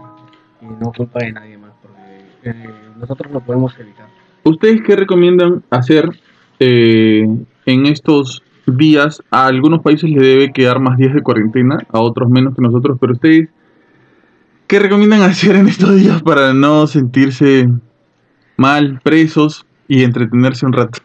y 0.60 0.66
no 0.66 0.92
culpa 0.92 1.20
de 1.20 1.32
nadie 1.32 1.56
más, 1.56 1.72
porque 1.80 2.50
eh, 2.50 2.70
nosotros 2.98 3.32
lo 3.32 3.40
podemos 3.40 3.78
evitar. 3.78 4.06
¿Ustedes 4.44 4.82
qué 4.82 4.96
recomiendan 4.96 5.62
hacer 5.70 6.08
eh, 6.58 7.26
en 7.66 7.86
estos 7.86 8.42
días? 8.66 9.22
A 9.30 9.46
algunos 9.46 9.82
países 9.82 10.10
les 10.10 10.22
debe 10.22 10.52
quedar 10.52 10.80
más 10.80 10.96
días 10.96 11.14
de 11.14 11.22
cuarentena, 11.22 11.78
a 11.92 12.00
otros 12.00 12.28
menos 12.28 12.54
que 12.54 12.62
nosotros, 12.62 12.98
pero 13.00 13.12
ustedes, 13.12 13.48
¿qué 14.68 14.78
recomiendan 14.78 15.22
hacer 15.22 15.56
en 15.56 15.66
estos 15.66 15.96
días 15.96 16.22
para 16.22 16.52
no 16.52 16.86
sentirse 16.86 17.68
mal, 18.56 19.00
presos 19.02 19.66
y 19.88 20.04
entretenerse 20.04 20.66
un 20.66 20.72
rato? 20.74 21.00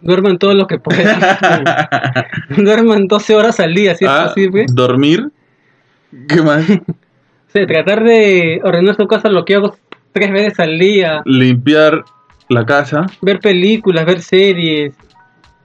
Duerman 0.00 0.38
todo 0.38 0.54
lo 0.54 0.66
que 0.66 0.78
puedan. 0.78 1.20
Duerman 2.56 3.06
12 3.06 3.34
horas 3.36 3.60
al 3.60 3.74
día, 3.74 3.94
si 3.94 4.04
es 4.04 4.10
Ah, 4.10 4.26
posible. 4.28 4.66
¿Dormir? 4.72 5.28
¿Qué 6.28 6.42
más? 6.42 6.66
Sea, 7.48 7.66
tratar 7.66 8.02
de 8.02 8.60
ordenar 8.64 8.96
su 8.96 9.06
casa, 9.06 9.28
lo 9.28 9.44
que 9.44 9.54
hago 9.54 9.76
tres 10.12 10.32
veces 10.32 10.58
al 10.58 10.78
día. 10.78 11.22
Limpiar 11.24 12.04
la 12.48 12.66
casa. 12.66 13.06
Ver 13.22 13.38
películas, 13.38 14.04
ver 14.04 14.20
series, 14.20 14.94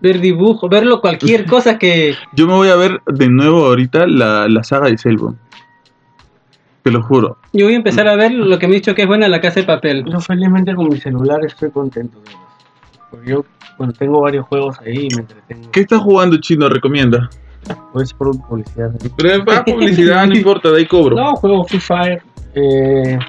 ver 0.01 0.19
dibujos, 0.19 0.69
verlo 0.69 1.01
cualquier 1.01 1.45
cosa 1.47 1.79
que... 1.79 2.13
Yo 2.33 2.45
me 2.45 2.53
voy 2.53 2.69
a 2.69 2.75
ver 2.75 3.01
de 3.07 3.29
nuevo 3.29 3.65
ahorita 3.65 4.05
la, 4.05 4.47
la 4.47 4.63
saga 4.63 4.87
de 4.87 4.97
Selvo. 4.97 5.35
Te 6.87 6.93
lo 6.93 7.03
juro. 7.03 7.35
Yo 7.51 7.65
voy 7.65 7.73
a 7.73 7.75
empezar 7.75 8.07
a 8.07 8.15
ver 8.15 8.31
lo 8.31 8.57
que 8.57 8.65
me 8.65 8.75
he 8.75 8.75
dicho 8.75 8.95
que 8.95 9.01
es 9.01 9.07
buena 9.09 9.27
la 9.27 9.41
casa 9.41 9.59
de 9.59 9.65
papel. 9.65 10.05
Yo 10.09 10.21
felizmente 10.21 10.73
con 10.73 10.87
mi 10.87 10.95
celular 10.95 11.43
estoy 11.43 11.69
contento. 11.69 12.17
Porque 13.11 13.29
yo 13.29 13.43
cuando 13.75 13.93
tengo 13.93 14.21
varios 14.21 14.45
juegos 14.45 14.79
ahí 14.79 15.09
me 15.13 15.23
entretengo. 15.23 15.69
¿Qué 15.71 15.81
estás 15.81 15.99
jugando 15.99 16.37
chino? 16.37 16.69
Recomienda. 16.69 17.29
Pues 17.91 18.13
por 18.13 18.41
publicidad. 18.41 18.91
Pero 19.17 19.51
es 19.51 19.59
publicidad, 19.65 20.27
no 20.27 20.37
importa, 20.37 20.71
de 20.71 20.77
ahí 20.77 20.85
cobro. 20.85 21.17
No, 21.17 21.35
juego 21.35 21.65
Free 21.65 21.81
Fire. 21.81 22.23
Eh, 22.55 23.19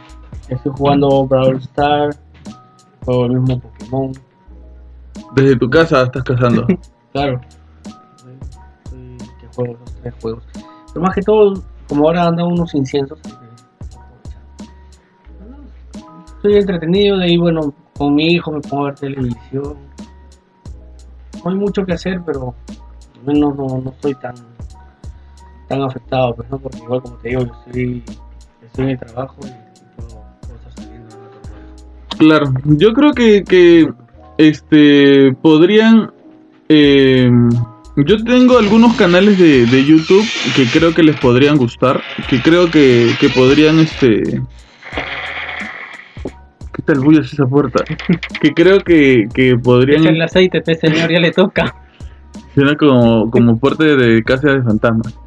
estoy 0.49 0.73
jugando 0.77 1.27
Brawl 1.27 1.57
Star. 1.57 2.11
Juego 3.05 3.25
el 3.25 3.33
mismo 3.40 3.59
Pokémon. 3.59 4.12
Desde 5.35 5.57
tu 5.57 5.68
casa 5.68 6.05
estás 6.05 6.23
cazando. 6.23 6.64
Claro. 7.11 7.40
Que 9.40 9.47
juego 9.57 9.73
esos 9.73 9.94
tres 10.01 10.14
juegos. 10.21 10.44
Pero 10.92 11.01
más 11.05 11.14
que 11.14 11.23
todo, 11.23 11.61
como 11.88 12.07
ahora 12.07 12.29
andan 12.29 12.47
unos 12.47 12.73
inciensos. 12.75 13.18
Estoy 16.38 16.55
entretenido, 16.55 17.18
de 17.18 17.24
ahí 17.24 17.37
bueno, 17.37 17.74
con 17.96 18.14
mi 18.14 18.29
hijo 18.29 18.53
me 18.53 18.61
a 18.70 18.83
ver 18.85 18.94
televisión. 18.94 19.77
No 21.44 21.51
hay 21.51 21.57
mucho 21.57 21.85
que 21.85 21.92
hacer, 21.92 22.20
pero 22.24 22.55
menos 23.27 23.57
no, 23.57 23.81
no 23.85 23.90
estoy 23.90 24.14
tan 24.14 24.35
tan 25.68 25.83
afectado, 25.83 26.35
pues 26.35 26.48
no, 26.48 26.59
porque 26.59 26.79
igual 26.79 27.03
como 27.03 27.16
te 27.16 27.29
digo, 27.29 27.42
yo 27.42 27.53
estoy, 27.66 28.03
estoy 28.64 28.85
en 28.85 28.90
el 28.90 28.98
trabajo 28.98 29.37
y 29.40 30.01
puedo, 30.01 30.24
puedo 30.40 30.55
estar 30.55 30.72
saliendo. 30.77 31.16
Claro, 32.16 32.53
yo 32.64 32.92
creo 32.94 33.12
que, 33.12 33.44
que 33.44 33.92
este 34.38 35.35
podrían. 35.42 36.12
eh, 36.68 37.31
yo 37.96 38.22
tengo 38.22 38.59
algunos 38.59 38.94
canales 38.94 39.38
de, 39.40 39.66
de 39.66 39.85
YouTube 39.85 40.24
que 40.55 40.66
creo 40.66 40.94
que 40.94 41.03
les 41.03 41.18
podrían 41.18 41.57
gustar. 41.57 42.01
Que 42.31 42.40
creo 42.40 42.70
que, 42.70 43.11
que 43.20 43.29
podrían 43.29 43.81
este. 43.81 44.40
¿Qué 46.79 46.83
tal 46.83 47.01
bullas 47.01 47.33
esa 47.33 47.45
puerta? 47.45 47.83
Que 48.41 48.55
creo 48.55 48.79
que, 48.79 49.29
que 49.35 49.59
podrían. 49.59 50.07
El 50.07 50.23
aceite, 50.23 50.62
pues, 50.62 50.79
señor, 50.79 51.11
ya 51.11 51.19
le 51.19 51.33
toca. 51.33 51.75
Suena 52.55 52.77
como, 52.77 53.29
como 53.33 53.59
puerta 53.59 53.83
de 53.83 54.23
casa 54.23 54.53
de 54.53 54.62
fantasmas. 54.62 55.19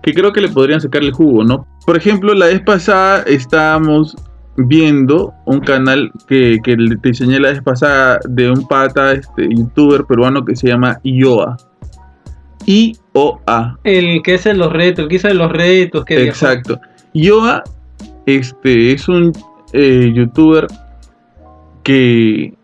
Que 0.00 0.14
creo 0.14 0.32
que 0.32 0.40
le 0.40 0.48
podrían 0.48 0.80
sacar 0.80 1.02
el 1.02 1.10
jugo, 1.10 1.42
¿no? 1.42 1.66
Por 1.84 1.96
ejemplo, 1.96 2.34
la 2.34 2.46
vez 2.46 2.60
pasada 2.60 3.24
estábamos 3.26 4.14
viendo 4.56 5.34
un 5.44 5.58
canal 5.58 6.12
que, 6.28 6.60
que 6.62 6.76
te 7.02 7.08
enseñé 7.08 7.40
la 7.40 7.48
vez 7.48 7.62
pasada 7.62 8.20
de 8.28 8.48
un 8.48 8.68
pata, 8.68 9.10
este, 9.12 9.48
youtuber 9.52 10.04
peruano 10.04 10.44
que 10.44 10.54
se 10.54 10.68
llama 10.68 11.00
IOA. 11.02 11.56
I-O-A. 12.64 13.78
El 13.82 14.22
que 14.22 14.34
hace 14.34 14.54
los 14.54 14.72
retos, 14.72 15.02
el 15.02 15.08
que 15.08 15.16
hizo 15.16 15.34
los 15.34 15.50
retos, 15.50 16.04
que. 16.04 16.22
Exacto. 16.22 16.80
Yoa 17.12 17.64
este, 18.26 18.92
es 18.92 19.08
un 19.08 19.32
eh, 19.76 20.12
youtuber 20.14 20.66
que, 21.82 22.54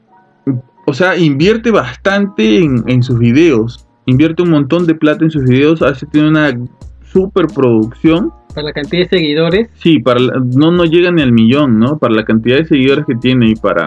o 0.87 0.93
sea, 0.95 1.17
invierte 1.17 1.71
bastante 1.71 2.59
en, 2.59 2.83
en 2.87 3.03
sus 3.03 3.19
videos. 3.19 3.87
Invierte 4.07 4.43
un 4.43 4.51
montón 4.51 4.87
de 4.87 4.95
plata 4.95 5.25
en 5.25 5.31
sus 5.31 5.45
videos. 5.45 5.81
Hace, 5.83 6.07
tiene 6.07 6.29
una 6.29 6.59
super 7.05 7.47
producción. 7.47 8.33
Para 8.55 8.67
la 8.67 8.73
cantidad 8.73 9.03
de 9.05 9.09
seguidores. 9.09 9.69
Sí, 9.75 10.01
para 10.01 10.19
la- 10.21 10.43
no, 10.45 10.73
no 10.73 10.85
llega 10.85 11.11
ni 11.13 11.23
al 11.23 11.33
millón, 11.33 11.79
¿no? 11.79 11.99
Para 11.99 12.15
la 12.15 12.25
cantidad 12.25 12.57
de 12.57 12.65
seguidores 12.65 13.07
que 13.07 13.15
tiene 13.15 13.51
y 13.51 13.55
para, 13.55 13.87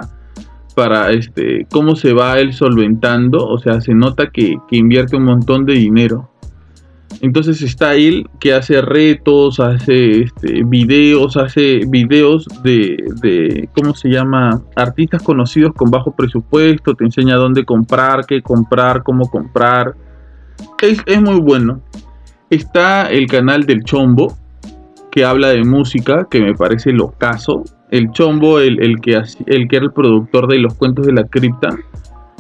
para 0.75 1.11
este, 1.11 1.67
cómo 1.69 1.95
se 1.95 2.13
va 2.13 2.39
él 2.39 2.53
solventando. 2.53 3.45
O 3.45 3.57
sea, 3.59 3.81
se 3.81 3.93
nota 3.93 4.29
que, 4.29 4.55
que 4.69 4.77
invierte 4.77 5.17
un 5.17 5.25
montón 5.25 5.65
de 5.65 5.73
dinero. 5.73 6.29
Entonces 7.21 7.62
está 7.62 7.95
él 7.95 8.28
que 8.39 8.54
hace 8.54 8.82
retos, 8.82 9.60
hace 9.60 10.23
este, 10.23 10.63
videos, 10.65 11.38
hace 11.38 11.82
videos 11.88 12.47
de, 12.63 12.97
de, 13.21 13.69
¿cómo 13.73 13.95
se 13.95 14.10
llama? 14.10 14.62
Artistas 14.75 15.23
conocidos 15.23 15.73
con 15.73 15.89
bajo 15.89 16.15
presupuesto, 16.15 16.93
te 16.95 17.06
enseña 17.06 17.36
dónde 17.36 17.63
comprar, 17.63 18.25
qué 18.25 18.41
comprar, 18.41 19.04
cómo 19.04 19.30
comprar. 19.30 19.95
Es, 20.82 21.01
es 21.06 21.21
muy 21.21 21.39
bueno. 21.39 21.82
Está 22.49 23.10
el 23.10 23.28
canal 23.28 23.65
del 23.65 23.84
Chombo, 23.84 24.38
que 25.12 25.25
habla 25.25 25.49
de 25.49 25.63
música, 25.63 26.28
que 26.30 26.41
me 26.41 26.54
parece 26.54 26.91
locazo. 26.91 27.63
El 27.89 28.12
Chombo, 28.12 28.60
el, 28.60 28.82
el 28.84 28.99
que, 28.99 29.21
el 29.45 29.67
que 29.67 29.75
era 29.78 29.86
el 29.86 29.93
productor 29.93 30.47
de 30.47 30.60
los 30.60 30.73
cuentos 30.73 31.06
de 31.06 31.13
la 31.13 31.23
cripta, 31.23 31.69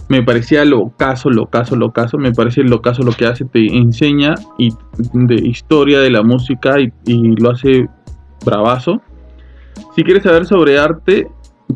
me 0.07 0.23
parecía 0.23 0.65
locazo, 0.65 1.29
locazo, 1.29 1.75
locazo. 1.75 2.17
Me 2.17 2.31
parece 2.31 2.63
locazo 2.63 3.03
lo 3.03 3.11
que 3.11 3.25
hace, 3.25 3.45
te 3.45 3.65
enseña 3.65 4.35
y, 4.57 4.73
de 5.13 5.35
historia 5.35 5.99
de 5.99 6.09
la 6.09 6.23
música 6.23 6.79
y, 6.79 6.91
y 7.05 7.35
lo 7.35 7.51
hace 7.51 7.87
bravazo. 8.45 9.01
Si 9.95 10.03
quieres 10.03 10.23
saber 10.23 10.45
sobre 10.45 10.77
arte, 10.77 11.27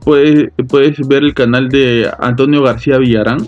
puedes, 0.03 0.51
puedes 0.67 1.07
ver 1.07 1.23
el 1.23 1.33
canal 1.33 1.69
de 1.69 2.09
Antonio 2.19 2.63
García 2.63 2.97
Villarán, 2.97 3.39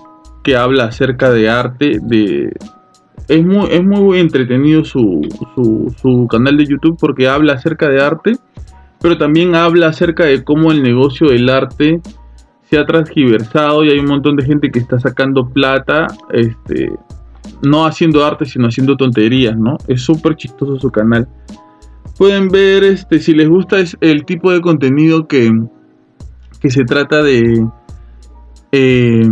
que 0.43 0.55
habla 0.55 0.85
acerca 0.85 1.31
de 1.31 1.49
arte, 1.49 1.99
de... 2.01 2.53
Es 3.27 3.45
muy, 3.45 3.67
es 3.69 3.83
muy 3.83 4.19
entretenido 4.19 4.83
su, 4.83 5.21
su, 5.55 5.95
su 6.01 6.27
canal 6.27 6.57
de 6.57 6.65
YouTube 6.65 6.97
porque 6.99 7.29
habla 7.29 7.53
acerca 7.53 7.87
de 7.87 8.01
arte, 8.01 8.33
pero 8.99 9.17
también 9.17 9.55
habla 9.55 9.87
acerca 9.87 10.25
de 10.25 10.43
cómo 10.43 10.71
el 10.71 10.83
negocio 10.83 11.27
del 11.29 11.47
arte 11.47 12.01
se 12.71 12.77
ha 12.79 12.85
transgiversado 12.85 13.83
y 13.83 13.89
hay 13.89 13.99
un 13.99 14.05
montón 14.05 14.37
de 14.37 14.45
gente 14.45 14.71
que 14.71 14.79
está 14.79 14.97
sacando 14.97 15.45
plata, 15.49 16.07
este, 16.31 16.89
no 17.61 17.85
haciendo 17.85 18.25
arte, 18.25 18.45
sino 18.45 18.67
haciendo 18.67 18.95
tonterías, 18.95 19.57
¿no? 19.57 19.77
Es 19.89 20.03
súper 20.03 20.37
chistoso 20.37 20.79
su 20.79 20.89
canal. 20.89 21.27
Pueden 22.17 22.47
ver, 22.47 22.85
este, 22.85 23.19
si 23.19 23.33
les 23.33 23.49
gusta 23.49 23.77
es 23.79 23.97
el 23.99 24.23
tipo 24.23 24.53
de 24.53 24.61
contenido 24.61 25.27
que, 25.27 25.51
que 26.61 26.69
se 26.69 26.85
trata 26.85 27.21
de 27.21 27.67
eh, 28.71 29.29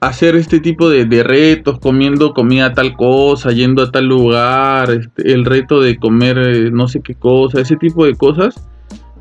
hacer 0.00 0.36
este 0.36 0.60
tipo 0.60 0.90
de, 0.90 1.22
retos, 1.22 1.78
comiendo 1.78 2.34
comida 2.34 2.74
tal 2.74 2.94
cosa, 2.94 3.52
yendo 3.52 3.84
a 3.84 3.90
tal 3.90 4.04
lugar, 4.04 4.90
este, 4.90 5.32
el 5.32 5.46
reto 5.46 5.80
de 5.80 5.96
comer 5.96 6.36
eh, 6.36 6.70
no 6.70 6.88
sé 6.88 7.00
qué 7.00 7.14
cosa, 7.14 7.58
ese 7.58 7.76
tipo 7.76 8.04
de 8.04 8.16
cosas 8.16 8.62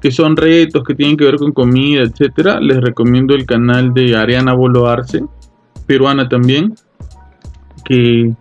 que 0.01 0.11
son 0.11 0.35
retos 0.37 0.83
que 0.83 0.95
tienen 0.95 1.17
que 1.17 1.25
ver 1.25 1.35
con 1.37 1.51
comida, 1.51 2.01
etcétera, 2.03 2.59
les 2.59 2.77
recomiendo 2.81 3.35
el 3.35 3.45
canal 3.45 3.93
de 3.93 4.15
Ariana 4.15 4.53
Boloarse, 4.53 5.23
peruana 5.85 6.29
también, 6.29 6.73
que 7.83 8.31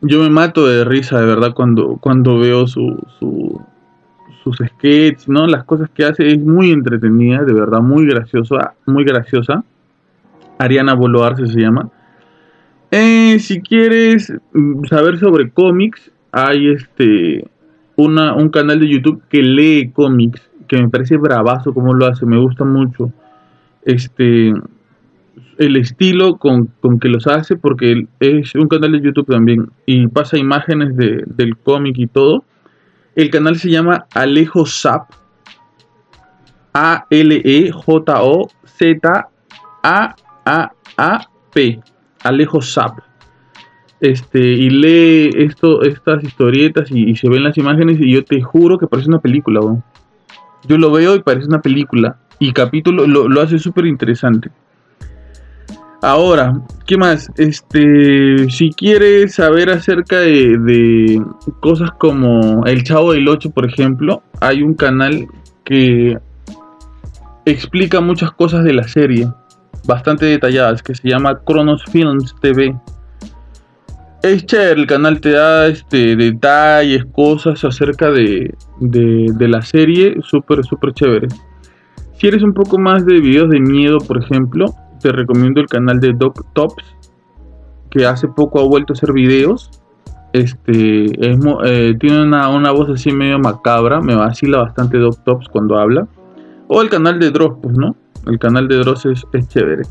yo 0.00 0.22
me 0.22 0.30
mato 0.30 0.66
de 0.66 0.84
risa 0.84 1.20
de 1.20 1.26
verdad 1.26 1.54
cuando, 1.54 1.96
cuando 2.00 2.38
veo 2.38 2.66
su, 2.66 2.96
su- 3.18 3.60
sus 4.44 4.56
sketches, 4.56 5.28
¿no? 5.28 5.46
Las 5.46 5.64
cosas 5.64 5.90
que 5.90 6.04
hace 6.04 6.28
es 6.28 6.38
muy 6.40 6.70
entretenida, 6.70 7.42
de 7.44 7.52
verdad, 7.52 7.80
muy 7.80 8.06
graciosa, 8.06 8.74
muy 8.86 9.04
graciosa. 9.04 9.62
Ariana 10.58 10.94
Boloarse 10.94 11.46
se 11.46 11.60
llama. 11.60 11.90
Eh, 12.90 13.38
si 13.40 13.60
quieres 13.60 14.32
saber 14.88 15.18
sobre 15.18 15.50
cómics, 15.50 16.10
hay 16.32 16.68
este 16.68 17.46
una, 17.96 18.34
un 18.34 18.48
canal 18.48 18.80
de 18.80 18.88
YouTube 18.88 19.22
que 19.28 19.42
lee 19.42 19.90
cómics, 19.92 20.40
que 20.68 20.76
me 20.80 20.88
parece 20.88 21.16
bravazo 21.16 21.72
como 21.74 21.94
lo 21.94 22.06
hace, 22.06 22.26
me 22.26 22.38
gusta 22.38 22.64
mucho. 22.64 23.10
Este 23.84 24.52
el 25.56 25.76
estilo 25.76 26.36
con, 26.36 26.66
con 26.80 27.00
que 27.00 27.08
los 27.08 27.26
hace, 27.26 27.56
porque 27.56 28.06
es 28.20 28.54
un 28.54 28.68
canal 28.68 28.92
de 28.92 29.00
YouTube 29.00 29.26
también 29.26 29.70
y 29.86 30.06
pasa 30.06 30.38
imágenes 30.38 30.96
de- 30.96 31.24
del 31.26 31.56
cómic 31.56 31.98
y 31.98 32.06
todo. 32.06 32.44
El 33.16 33.30
canal 33.30 33.56
se 33.56 33.70
llama 33.70 34.06
Alejo 34.14 34.64
Zap. 34.66 35.10
A-L-E-J-O-Z-A-A-A-P. 40.48 41.80
Alejo 42.24 42.60
Zap. 42.62 42.98
Este, 44.00 44.38
y 44.38 44.70
lee 44.70 45.30
esto, 45.34 45.82
estas 45.82 46.22
historietas 46.22 46.88
y, 46.92 47.16
se 47.16 47.28
ven 47.28 47.42
las 47.42 47.58
imágenes 47.58 47.98
y 48.00 48.12
yo 48.12 48.24
te 48.24 48.40
juro 48.40 48.78
que 48.78 48.86
parece 48.86 49.08
una 49.08 49.18
película. 49.18 49.60
Yo 50.68 50.78
lo 50.78 50.90
veo 50.90 51.14
y 51.14 51.20
parece 51.20 51.46
una 51.46 51.62
película. 51.62 52.16
Y 52.38 52.52
capítulo 52.52 53.06
lo, 53.06 53.28
lo 53.28 53.40
hace 53.40 53.58
súper 53.58 53.86
interesante. 53.86 54.50
Ahora, 56.00 56.60
¿qué 56.86 56.96
más? 56.96 57.28
Este, 57.36 58.48
si 58.50 58.70
quieres 58.70 59.34
saber 59.34 59.68
acerca 59.68 60.20
de, 60.20 60.56
de 60.58 61.20
cosas 61.58 61.90
como 61.98 62.64
El 62.66 62.84
Chavo 62.84 63.12
del 63.12 63.26
8, 63.26 63.50
por 63.50 63.66
ejemplo, 63.66 64.22
hay 64.40 64.62
un 64.62 64.74
canal 64.74 65.26
que 65.64 66.16
explica 67.44 68.00
muchas 68.00 68.30
cosas 68.30 68.62
de 68.62 68.74
la 68.74 68.86
serie, 68.86 69.28
bastante 69.86 70.26
detalladas, 70.26 70.84
que 70.84 70.94
se 70.94 71.08
llama 71.08 71.40
Cronos 71.40 71.82
Films 71.90 72.32
TV. 72.40 72.76
Es 74.22 74.46
chévere, 74.46 74.80
el 74.80 74.86
canal 74.86 75.20
te 75.20 75.30
da 75.30 75.66
este, 75.66 76.14
detalles, 76.14 77.06
cosas 77.06 77.64
acerca 77.64 78.10
de, 78.12 78.54
de, 78.80 79.26
de 79.34 79.48
la 79.48 79.62
serie, 79.62 80.16
súper, 80.22 80.64
súper 80.64 80.92
chévere. 80.92 81.28
Si 82.18 82.26
eres 82.26 82.42
un 82.42 82.52
poco 82.52 82.78
más 82.78 83.06
de 83.06 83.20
videos 83.20 83.48
de 83.50 83.60
miedo, 83.60 83.98
por 83.98 84.22
ejemplo, 84.22 84.74
te 85.00 85.12
recomiendo 85.12 85.60
el 85.60 85.66
canal 85.68 86.00
de 86.00 86.12
Doc 86.12 86.44
Tops, 86.52 86.84
que 87.90 88.06
hace 88.06 88.28
poco 88.28 88.60
ha 88.60 88.64
vuelto 88.64 88.92
a 88.92 88.94
hacer 88.94 89.12
videos. 89.12 89.70
Este, 90.32 91.04
es 91.04 91.38
eh, 91.64 91.96
tiene 91.98 92.22
una, 92.22 92.48
una 92.50 92.70
voz 92.70 92.90
así 92.90 93.12
medio 93.12 93.38
macabra, 93.38 94.00
me 94.00 94.14
vacila 94.14 94.58
bastante 94.58 94.98
Doc 94.98 95.22
Tops 95.24 95.48
cuando 95.48 95.78
habla. 95.78 96.06
O 96.66 96.82
el 96.82 96.90
canal 96.90 97.18
de 97.18 97.30
Dross, 97.30 97.54
pues, 97.62 97.76
¿no? 97.76 97.96
El 98.26 98.38
canal 98.38 98.68
de 98.68 98.76
Dross 98.78 99.06
es, 99.06 99.24
es 99.32 99.48
chévere. 99.48 99.84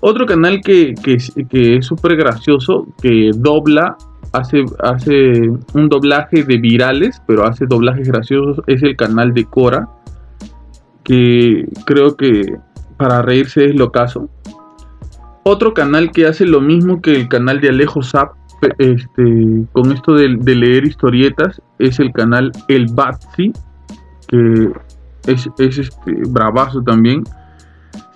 Otro 0.00 0.26
canal 0.26 0.60
que, 0.60 0.94
que, 1.02 1.16
que 1.48 1.76
es 1.76 1.86
súper 1.86 2.16
gracioso, 2.16 2.88
que 3.00 3.30
dobla, 3.34 3.96
hace, 4.32 4.64
hace 4.80 5.50
un 5.74 5.88
doblaje 5.88 6.44
de 6.44 6.58
virales, 6.58 7.22
pero 7.26 7.44
hace 7.44 7.66
doblajes 7.66 8.08
graciosos, 8.08 8.62
es 8.66 8.82
el 8.82 8.96
canal 8.96 9.34
de 9.34 9.44
Cora, 9.44 9.88
que 11.04 11.66
creo 11.84 12.16
que 12.16 12.56
para 12.96 13.22
reírse 13.22 13.66
es 13.66 13.74
lo 13.74 13.90
caso. 13.90 14.28
Otro 15.44 15.74
canal 15.74 16.12
que 16.12 16.26
hace 16.26 16.46
lo 16.46 16.60
mismo 16.60 17.00
que 17.00 17.14
el 17.14 17.28
canal 17.28 17.60
de 17.60 17.68
Alejo 17.68 18.02
Zap, 18.02 18.32
este, 18.78 19.64
con 19.72 19.90
esto 19.90 20.14
de, 20.14 20.36
de 20.38 20.54
leer 20.54 20.84
historietas, 20.84 21.60
es 21.78 21.98
el 21.98 22.12
canal 22.12 22.52
El 22.68 22.86
Batsy, 22.92 23.52
que 24.28 24.70
es, 25.26 25.48
es 25.58 25.78
este, 25.78 26.12
bravazo 26.28 26.82
también. 26.82 27.24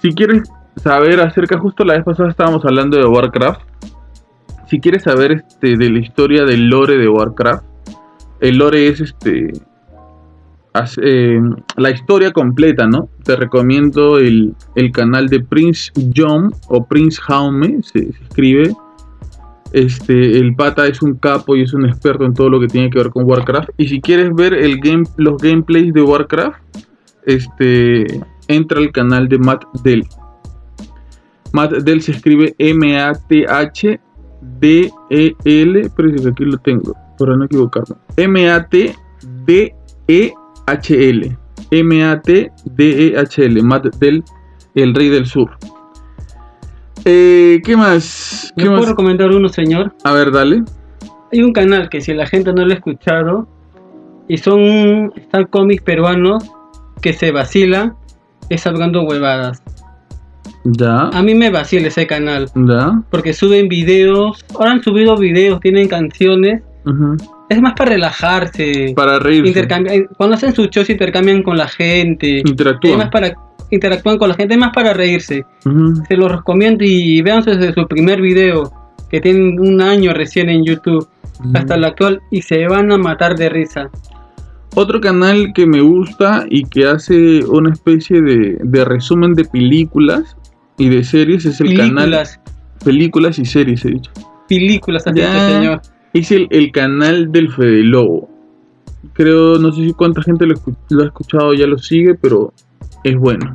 Si 0.01 0.13
quieres 0.13 0.49
saber 0.77 1.21
acerca, 1.21 1.59
justo 1.59 1.85
la 1.85 1.95
vez 1.95 2.05
pasada 2.05 2.31
estábamos 2.31 2.65
hablando 2.65 2.97
de 2.97 3.05
Warcraft. 3.07 3.61
Si 4.69 4.81
quieres 4.81 5.05
saber 5.05 5.45
este, 5.47 5.77
de 5.77 5.91
la 5.91 5.99
historia 5.99 6.45
del 6.45 6.69
lore 6.69 6.97
de 6.97 7.09
Warcraft, 7.09 7.65
el 8.41 8.59
lore 8.59 8.89
es 8.89 9.01
este 9.01 9.53
eh, 11.03 11.41
la 11.77 11.91
historia 11.91 12.33
completa, 12.33 12.87
¿no? 12.87 13.09
Te 13.25 13.37
recomiendo 13.37 14.19
el, 14.19 14.55
el 14.75 14.93
canal 14.93 15.29
de 15.29 15.41
Prince 15.41 15.91
John 16.15 16.53
o 16.69 16.85
Prince 16.85 17.21
Jaume, 17.21 17.83
se, 17.83 18.11
escribe. 18.11 18.75
Este, 19.73 20.39
el 20.39 20.55
pata 20.55 20.87
es 20.87 21.03
un 21.03 21.15
capo 21.15 21.57
y 21.57 21.63
es 21.63 21.75
un 21.75 21.87
experto 21.87 22.25
en 22.25 22.35
todo 22.35 22.49
lo 22.49 22.61
que 22.61 22.69
tiene 22.69 22.91
que 22.91 22.99
ver 22.99 23.11
con 23.11 23.25
Warcraft. 23.25 23.71
Y 23.77 23.89
si 23.89 24.01
quieres 24.01 24.35
ver 24.35 24.57
los 25.17 25.43
gameplays 25.43 25.93
de 25.93 26.03
Warcraft, 26.03 26.59
este, 27.25 28.07
entra 28.49 28.79
al 28.79 28.93
canal 28.93 29.29
de 29.29 29.39
Matt 29.39 29.65
Dell. 29.83 30.07
Matt 31.53 31.73
Dell 31.73 32.03
se 32.03 32.13
escribe 32.13 32.55
M-A-T-H 32.59 34.01
D-E-L, 34.61 35.91
pero 35.97 36.09
aquí 36.31 36.45
lo 36.45 36.59
tengo, 36.59 36.95
para 37.19 37.37
no 37.37 37.45
equivocarme. 37.45 37.97
M-A-T-D-E-H-L. 38.17 38.97
M-A-T-D-E-H-L. 41.71 43.63
Matt 43.63 43.87
el 44.03 44.95
rey 44.95 45.09
del 45.09 45.27
sur. 45.27 45.51
Eh, 47.05 47.61
¿Qué 47.65 47.77
más? 47.77 48.53
¿Qué 48.57 48.65
¿Me 48.65 48.71
puedo 48.71 48.81
más? 48.83 48.91
recomendar 48.91 49.31
uno, 49.31 49.49
señor? 49.49 49.95
A 50.05 50.13
ver, 50.13 50.31
dale. 50.33 50.65
Hay 51.33 51.43
un 51.43 51.53
canal 51.53 51.89
que 51.89 52.01
si 52.01 52.15
la 52.15 52.27
gente 52.27 52.53
no 52.53 52.65
lo 52.65 52.73
ha 52.73 52.75
escuchado, 52.75 53.49
y 54.29 54.39
son 54.39 55.13
están 55.17 55.45
cómics 55.47 55.83
peruanos 55.83 56.45
que 57.01 57.13
se 57.13 57.31
vacilan, 57.31 57.95
es 58.49 58.67
hablando 58.67 59.03
huevadas. 59.03 59.63
Ya. 60.73 61.09
A 61.09 61.23
mí 61.23 61.35
me 61.35 61.51
vacila 61.51 61.89
ese 61.89 62.07
canal, 62.07 62.49
Ya. 62.55 63.01
porque 63.11 63.33
suben 63.33 63.69
videos, 63.69 64.45
ahora 64.55 64.73
han 64.73 64.83
subido 64.83 65.17
videos, 65.17 65.61
tienen 65.61 65.87
canciones, 65.89 66.63
es 67.49 67.61
más 67.63 67.75
para 67.75 67.91
relajarse. 67.93 68.93
Para 68.97 69.19
reírse. 69.19 69.49
intercambiar, 69.49 70.09
cuando 70.17 70.37
hacen 70.37 70.55
sus 70.55 70.69
shows 70.71 70.91
intercambian 70.91 71.43
con 71.43 71.57
la 71.57 71.69
gente. 71.69 72.39
Es 72.39 72.45
Interactúan. 72.51 72.99
más 72.99 73.11
para 73.11 73.35
interactúan 73.71 74.17
con 74.19 74.29
la 74.29 74.35
gente, 74.35 74.55
es 74.55 74.61
más 74.61 74.73
para 74.73 74.93
reírse. 74.95 75.45
Se 76.09 76.17
los 76.17 76.31
recomiendo 76.33 76.85
y 76.85 77.21
vean 77.23 77.43
desde 77.45 77.73
su 77.75 77.87
primer 77.89 78.21
video, 78.21 78.73
que 79.11 79.21
tienen 79.21 79.59
un 79.61 79.81
año 79.81 80.13
recién 80.15 80.49
en 80.49 80.65
YouTube, 80.65 81.09
hasta 81.55 81.75
el 81.75 81.85
actual, 81.85 82.21
y 82.31 82.43
se 82.43 82.67
van 82.69 82.91
a 82.93 82.99
matar 82.99 83.37
de 83.37 83.49
risa. 83.49 83.91
Otro 84.75 85.01
canal 85.01 85.53
que 85.55 85.67
me 85.67 85.81
gusta 85.81 86.45
y 86.51 86.65
que 86.65 86.87
hace 86.87 87.45
una 87.47 87.71
especie 87.73 88.21
de, 88.21 88.59
de 88.63 88.85
resumen 88.85 89.35
de 89.35 89.45
películas 89.45 90.37
y 90.79 90.89
de 90.89 91.05
series 91.05 91.45
es 91.47 91.61
el 91.61 91.77
canal 91.77 91.95
Películas, 91.95 92.41
películas 92.85 93.39
y 93.39 93.45
series 93.45 93.85
he 93.85 93.91
dicho. 93.91 94.11
películas, 94.49 95.07
así 95.07 95.19
Ya. 95.19 95.33
que 95.33 95.55
señor. 95.55 95.83
Es 96.13 96.31
el, 96.33 96.47
el 96.51 96.71
canal 96.73 97.31
del 97.33 97.51
Fede 97.53 97.83
Lobo. 97.83 98.31
Creo, 99.13 99.59
no 99.59 99.73
sé 99.73 99.85
si 99.85 99.93
cuánta 99.93 100.23
gente 100.23 100.47
lo 100.47 100.55
ha 101.03 101.05
escuchado 101.07 101.55
ya 101.55 101.67
lo 101.67 101.79
sigue, 101.79 102.15
pero 102.15 102.53
es 103.05 103.17
bueno. 103.17 103.55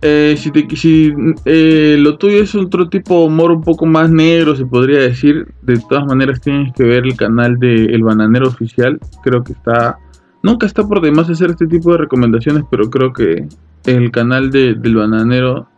Eh, 0.00 0.36
si 0.38 0.52
te- 0.52 0.76
si, 0.76 1.12
eh, 1.44 1.96
lo 1.98 2.18
tuyo 2.18 2.38
es 2.40 2.54
otro 2.54 2.88
tipo 2.88 3.18
de 3.20 3.26
humor 3.26 3.50
un 3.50 3.62
poco 3.62 3.84
más 3.84 4.08
negro, 4.10 4.54
se 4.54 4.64
podría 4.64 5.00
decir. 5.00 5.48
De 5.62 5.76
todas 5.88 6.06
maneras, 6.06 6.40
tienes 6.40 6.72
que 6.72 6.84
ver 6.84 7.04
el 7.04 7.16
canal 7.16 7.58
de 7.58 7.86
El 7.86 8.04
Bananero 8.04 8.46
Oficial. 8.48 9.00
Creo 9.24 9.42
que 9.42 9.52
está. 9.52 9.98
Nunca 10.42 10.66
está 10.66 10.86
por 10.86 11.00
demás 11.00 11.28
hacer 11.28 11.50
este 11.50 11.66
tipo 11.66 11.90
de 11.92 11.98
recomendaciones, 11.98 12.62
pero 12.70 12.88
creo 12.90 13.12
que 13.12 13.48
el 13.86 14.10
canal 14.12 14.50
de- 14.52 14.74
del 14.74 14.94
Bananero 14.94 15.68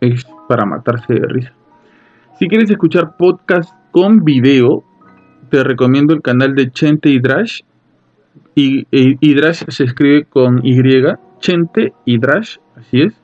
es 0.00 0.26
para 0.48 0.64
matarse 0.64 1.14
de 1.14 1.26
risa. 1.26 1.52
Si 2.38 2.46
quieres 2.48 2.70
escuchar 2.70 3.16
podcast 3.16 3.72
con 3.90 4.24
video, 4.24 4.84
te 5.50 5.64
recomiendo 5.64 6.14
el 6.14 6.22
canal 6.22 6.54
de 6.54 6.70
Chente 6.70 7.08
y 7.10 7.18
Drash. 7.18 7.62
Y, 8.54 9.34
Drash 9.34 9.64
se 9.68 9.84
escribe 9.84 10.24
con 10.24 10.64
Y. 10.64 10.80
Chente 11.40 11.92
y 12.04 12.18
Drash, 12.18 12.58
así 12.76 13.02
es. 13.02 13.14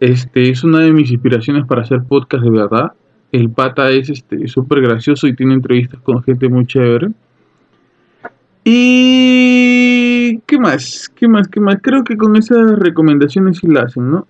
Este 0.00 0.50
es 0.50 0.64
una 0.64 0.78
de 0.80 0.92
mis 0.92 1.10
inspiraciones 1.10 1.66
para 1.66 1.82
hacer 1.82 2.02
podcast 2.04 2.42
de 2.44 2.50
verdad. 2.50 2.92
El 3.32 3.50
pata 3.50 3.90
es 3.90 4.10
este 4.10 4.48
súper 4.48 4.80
gracioso 4.80 5.26
y 5.26 5.34
tiene 5.34 5.54
entrevistas 5.54 6.00
con 6.00 6.22
gente 6.22 6.48
muy 6.48 6.66
chévere. 6.66 7.10
Y 8.64 10.40
¿qué 10.46 10.58
más? 10.58 11.10
¿Qué 11.14 11.28
más? 11.28 11.48
¿Qué 11.48 11.60
más? 11.60 11.76
Creo 11.82 12.04
que 12.04 12.16
con 12.16 12.36
esas 12.36 12.78
recomendaciones 12.78 13.58
sí 13.58 13.66
la 13.66 13.82
hacen, 13.82 14.10
¿no? 14.10 14.26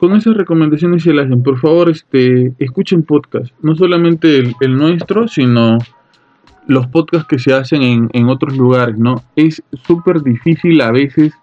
Con 0.00 0.16
esas 0.16 0.34
recomendaciones 0.34 1.02
sí 1.02 1.12
la 1.12 1.24
hacen. 1.24 1.42
Por 1.42 1.58
favor, 1.58 1.90
este, 1.90 2.54
escuchen 2.58 3.02
podcast. 3.02 3.52
No 3.60 3.76
solamente 3.76 4.38
el, 4.38 4.54
el 4.62 4.74
nuestro, 4.74 5.28
sino 5.28 5.76
los 6.66 6.86
podcasts 6.86 7.28
que 7.28 7.38
se 7.38 7.52
hacen 7.52 7.82
en, 7.82 8.08
en 8.14 8.30
otros 8.30 8.56
lugares, 8.56 8.96
¿no? 8.96 9.22
Es 9.36 9.62
súper 9.86 10.22
difícil 10.22 10.80
a 10.80 10.90
veces 10.90 11.34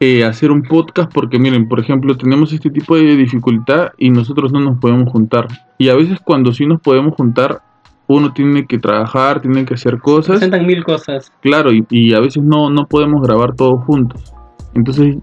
eh, 0.00 0.22
hacer 0.22 0.50
un 0.50 0.64
podcast 0.64 1.10
porque 1.10 1.38
miren, 1.38 1.66
por 1.66 1.80
ejemplo, 1.80 2.14
tenemos 2.18 2.52
este 2.52 2.68
tipo 2.68 2.94
de 2.94 3.16
dificultad 3.16 3.92
y 3.96 4.10
nosotros 4.10 4.52
no 4.52 4.60
nos 4.60 4.78
podemos 4.78 5.10
juntar. 5.10 5.48
Y 5.78 5.88
a 5.88 5.94
veces 5.94 6.18
cuando 6.22 6.52
sí 6.52 6.66
nos 6.66 6.82
podemos 6.82 7.14
juntar, 7.14 7.62
uno 8.06 8.34
tiene 8.34 8.66
que 8.66 8.78
trabajar, 8.78 9.40
tiene 9.40 9.64
que 9.64 9.72
hacer 9.72 9.98
cosas. 10.00 10.40
Presentan 10.40 10.66
mil 10.66 10.84
cosas. 10.84 11.32
Claro, 11.40 11.72
y, 11.72 11.86
y 11.88 12.12
a 12.12 12.20
veces 12.20 12.42
no, 12.42 12.68
no 12.68 12.86
podemos 12.86 13.22
grabar 13.22 13.54
todos 13.56 13.82
juntos. 13.86 14.35
Entonces, 14.76 15.16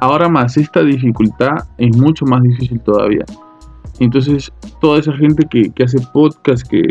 ahora 0.00 0.28
más 0.28 0.56
esta 0.56 0.82
dificultad 0.82 1.58
es 1.78 1.96
mucho 1.96 2.26
más 2.26 2.42
difícil 2.42 2.80
todavía. 2.80 3.24
Entonces, 4.00 4.52
toda 4.80 4.98
esa 4.98 5.12
gente 5.12 5.46
que, 5.48 5.72
hace 5.84 6.00
podcast, 6.12 6.66
que, 6.68 6.82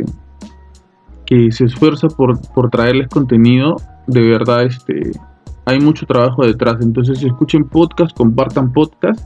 que 1.25 1.51
se 1.51 1.65
esfuerza 1.65 2.07
por, 2.07 2.39
por 2.53 2.69
traerles 2.69 3.09
contenido, 3.09 3.75
de 4.07 4.21
verdad, 4.21 4.63
este, 4.63 5.11
hay 5.65 5.81
mucho 5.81 6.05
trabajo 6.05 6.45
detrás. 6.45 6.77
Entonces, 6.81 7.21
escuchen 7.21 7.65
podcast, 7.65 8.15
compartan 8.15 8.71
podcast. 8.71 9.19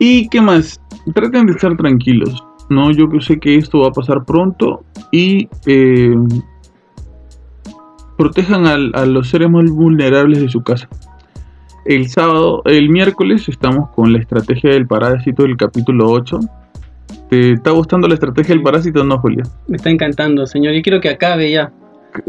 ¿Y 0.00 0.28
qué 0.28 0.40
más? 0.40 0.80
Traten 1.14 1.46
de 1.46 1.52
estar 1.52 1.76
tranquilos. 1.76 2.44
No, 2.68 2.90
yo 2.90 3.08
sé 3.20 3.38
que 3.38 3.54
esto 3.54 3.78
va 3.78 3.88
a 3.88 3.92
pasar 3.92 4.24
pronto 4.24 4.84
y 5.12 5.48
eh, 5.66 6.16
protejan 8.18 8.66
a 8.66 9.06
los 9.06 9.28
seres 9.28 9.48
más 9.48 9.70
vulnerables 9.70 10.40
de 10.40 10.48
su 10.48 10.64
casa. 10.64 10.88
El 11.86 12.08
sábado, 12.08 12.62
el 12.64 12.88
miércoles 12.88 13.48
estamos 13.48 13.90
con 13.90 14.12
la 14.12 14.18
estrategia 14.18 14.70
del 14.70 14.86
parásito 14.86 15.44
del 15.44 15.56
capítulo 15.56 16.10
8. 16.10 16.40
¿Te 17.30 17.52
está 17.52 17.70
gustando 17.70 18.08
la 18.08 18.14
estrategia 18.14 18.54
del 18.54 18.62
parásito 18.62 19.02
o 19.02 19.04
no, 19.04 19.18
Julia? 19.18 19.44
Me 19.68 19.76
está 19.76 19.90
encantando, 19.90 20.46
señor. 20.46 20.74
Y 20.74 20.82
quiero 20.82 21.00
que 21.00 21.10
acabe 21.10 21.50
ya. 21.50 21.70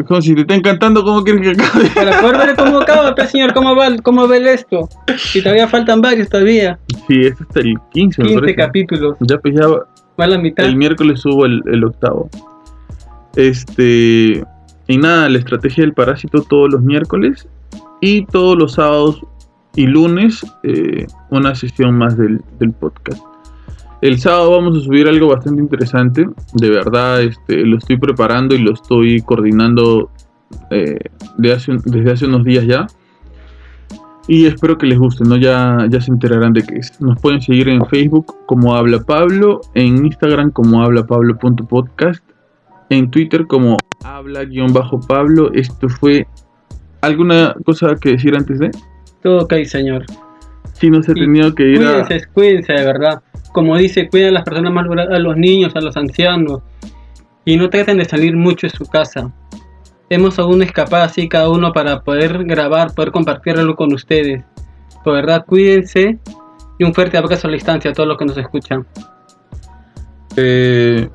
Como 0.07 0.21
si 0.21 0.35
te 0.35 0.41
está 0.41 0.53
encantando, 0.53 1.03
¿cómo 1.03 1.23
quieres 1.23 1.41
que 1.41 1.63
acabe? 1.63 1.89
Para 1.95 2.21
poder 2.21 2.37
ver 2.47 2.55
cómo 2.55 2.79
acaba, 2.79 3.15
pues, 3.15 3.31
señor, 3.31 3.53
cómo 3.53 3.75
va, 3.75 3.95
cómo 4.03 4.27
ve 4.27 4.53
esto. 4.53 4.87
Y 5.33 5.41
todavía 5.41 5.67
faltan 5.67 6.01
varios 6.01 6.29
todavía. 6.29 6.77
Sí, 7.07 7.21
es 7.21 7.39
hasta 7.41 7.59
el 7.61 7.75
15, 7.93 8.21
me 8.21 8.27
15 8.27 8.39
parece. 8.41 8.55
capítulos. 8.55 9.17
Ya 9.21 9.37
pues 9.39 9.55
ya 9.55 9.67
Va 9.67 10.25
a 10.25 10.27
la 10.27 10.37
mitad. 10.37 10.65
el 10.65 10.75
miércoles 10.75 11.19
subo 11.21 11.45
el, 11.45 11.61
el 11.65 11.83
octavo. 11.83 12.29
Este. 13.35 14.43
Y 14.87 14.97
nada, 14.97 15.29
la 15.29 15.37
estrategia 15.39 15.83
del 15.83 15.93
parásito 15.93 16.41
todos 16.43 16.71
los 16.71 16.81
miércoles. 16.81 17.47
Y 18.01 18.25
todos 18.25 18.57
los 18.57 18.73
sábados 18.73 19.21
y 19.77 19.85
lunes 19.85 20.43
eh, 20.63 21.05
una 21.29 21.55
sesión 21.55 21.97
más 21.97 22.17
del, 22.17 22.41
podcast. 22.79 23.21
El 24.01 24.19
sábado 24.19 24.51
vamos 24.51 24.77
a 24.77 24.81
subir 24.81 25.07
algo 25.07 25.27
bastante 25.27 25.61
interesante. 25.61 26.27
De 26.53 26.69
verdad, 26.69 27.21
este, 27.21 27.63
lo 27.65 27.77
estoy 27.77 27.97
preparando 27.97 28.55
y 28.55 28.57
lo 28.57 28.73
estoy 28.73 29.21
coordinando 29.21 30.09
eh, 30.71 30.97
desde 31.37 32.11
hace 32.11 32.25
unos 32.25 32.43
días 32.43 32.65
ya. 32.65 32.87
Y 34.27 34.47
espero 34.47 34.79
que 34.79 34.87
les 34.87 34.97
guste, 34.97 35.23
¿no? 35.23 35.37
Ya, 35.37 35.85
ya 35.89 36.01
se 36.01 36.11
enterarán 36.11 36.53
de 36.53 36.63
qué 36.63 36.77
es. 36.77 36.99
Nos 36.99 37.21
pueden 37.21 37.41
seguir 37.41 37.69
en 37.69 37.85
Facebook 37.85 38.35
como 38.47 38.75
Habla 38.75 38.99
Pablo, 39.03 39.61
en 39.75 40.05
Instagram 40.05 40.51
como 40.51 40.81
hablapablo.podcast, 40.83 42.23
en 42.89 43.11
Twitter 43.11 43.45
como 43.45 43.77
habla-pablo. 44.03 45.51
Esto 45.53 45.87
fue 45.87 46.27
alguna 47.01 47.55
cosa 47.63 47.95
que 47.95 48.13
decir 48.13 48.35
antes 48.35 48.57
de. 48.57 48.71
Todo 49.21 49.43
ok, 49.43 49.53
señor. 49.65 50.05
Si 50.73 50.89
no 50.89 51.01
se 51.01 51.11
ha 51.11 51.15
tenido 51.15 51.53
que 51.55 51.63
ir 51.63 51.85
a. 51.85 52.03
Cuídense, 52.03 52.27
cuídense 52.33 52.73
de 52.73 52.85
verdad. 52.85 53.21
Como 53.51 53.75
dice, 53.77 54.07
cuiden 54.09 54.29
a 54.29 54.31
las 54.33 54.43
personas 54.43 54.71
más 54.71 54.87
vulnerables, 54.87 55.19
a 55.19 55.21
los 55.21 55.37
niños, 55.37 55.75
a 55.75 55.81
los 55.81 55.97
ancianos. 55.97 56.61
Y 57.45 57.57
no 57.57 57.69
traten 57.69 57.97
de 57.97 58.05
salir 58.05 58.35
mucho 58.35 58.67
de 58.67 58.71
su 58.71 58.85
casa. 58.85 59.31
Hemos 60.09 60.37
aún 60.37 60.61
escapado 60.61 61.03
así 61.03 61.27
cada 61.27 61.49
uno 61.49 61.73
para 61.73 62.01
poder 62.01 62.43
grabar, 62.45 62.93
poder 62.93 63.11
compartir 63.11 63.57
algo 63.57 63.75
con 63.75 63.93
ustedes. 63.93 64.43
Por 65.03 65.13
verdad, 65.13 65.45
cuídense. 65.45 66.19
Y 66.77 66.83
un 66.83 66.93
fuerte 66.93 67.17
abrazo 67.17 67.47
a 67.47 67.49
la 67.49 67.55
distancia 67.55 67.91
a 67.91 67.93
todos 67.93 68.07
los 68.07 68.17
que 68.17 68.25
nos 68.25 68.37
escuchan. 68.37 68.85
Eh, 70.35 71.09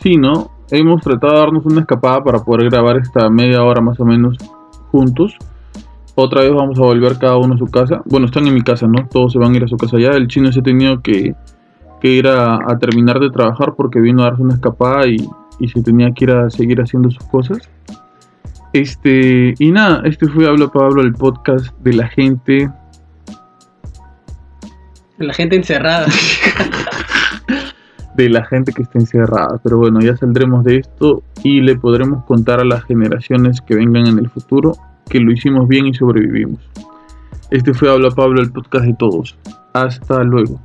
sí, 0.00 0.16
¿no? 0.16 0.50
Hemos 0.70 1.02
tratado 1.02 1.32
de 1.32 1.40
darnos 1.40 1.64
una 1.64 1.80
escapada 1.80 2.22
para 2.22 2.38
poder 2.40 2.68
grabar 2.68 2.98
esta 2.98 3.30
media 3.30 3.62
hora 3.62 3.80
más 3.80 3.98
o 3.98 4.04
menos 4.04 4.36
juntos. 4.90 5.36
Otra 6.14 6.42
vez 6.42 6.52
vamos 6.52 6.78
a 6.78 6.82
volver 6.82 7.18
cada 7.18 7.38
uno 7.38 7.54
a 7.54 7.58
su 7.58 7.66
casa. 7.66 8.02
Bueno, 8.04 8.26
están 8.26 8.46
en 8.46 8.54
mi 8.54 8.62
casa, 8.62 8.86
¿no? 8.86 9.06
Todos 9.08 9.32
se 9.32 9.38
van 9.38 9.54
a 9.54 9.56
ir 9.56 9.64
a 9.64 9.68
su 9.68 9.76
casa 9.76 9.98
ya. 9.98 10.10
El 10.10 10.28
chino 10.28 10.52
se 10.52 10.60
ha 10.60 10.62
tenido 10.62 11.00
que, 11.00 11.34
que 12.00 12.08
ir 12.08 12.26
a, 12.26 12.56
a 12.56 12.78
terminar 12.78 13.18
de 13.18 13.30
trabajar 13.30 13.74
porque 13.76 14.00
vino 14.00 14.22
a 14.22 14.26
darse 14.26 14.42
una 14.42 14.54
escapada 14.54 15.06
y, 15.06 15.16
y 15.58 15.68
se 15.68 15.82
tenía 15.82 16.12
que 16.12 16.24
ir 16.24 16.30
a 16.32 16.50
seguir 16.50 16.80
haciendo 16.80 17.10
sus 17.10 17.24
cosas. 17.24 17.58
Este, 18.72 19.54
y 19.58 19.70
nada, 19.70 20.02
este 20.04 20.28
fue 20.28 20.48
Habla 20.48 20.68
Pablo, 20.68 21.02
el 21.02 21.12
podcast 21.12 21.76
de 21.80 21.92
la 21.92 22.08
gente 22.08 22.70
La 25.18 25.34
gente 25.34 25.56
encerrada. 25.56 26.06
de 28.16 28.28
la 28.28 28.44
gente 28.44 28.72
que 28.72 28.82
está 28.82 28.98
encerrada. 28.98 29.60
Pero 29.62 29.78
bueno, 29.78 30.00
ya 30.00 30.16
saldremos 30.16 30.64
de 30.64 30.78
esto 30.78 31.22
y 31.42 31.60
le 31.60 31.76
podremos 31.76 32.24
contar 32.24 32.60
a 32.60 32.64
las 32.64 32.84
generaciones 32.84 33.60
que 33.60 33.74
vengan 33.74 34.06
en 34.06 34.18
el 34.18 34.28
futuro 34.28 34.76
que 35.08 35.20
lo 35.20 35.32
hicimos 35.32 35.68
bien 35.68 35.86
y 35.86 35.94
sobrevivimos. 35.94 36.60
Este 37.50 37.74
fue 37.74 37.90
Habla 37.90 38.10
Pablo, 38.10 38.40
el 38.40 38.50
podcast 38.50 38.86
de 38.86 38.94
todos. 38.94 39.36
Hasta 39.74 40.22
luego. 40.24 40.60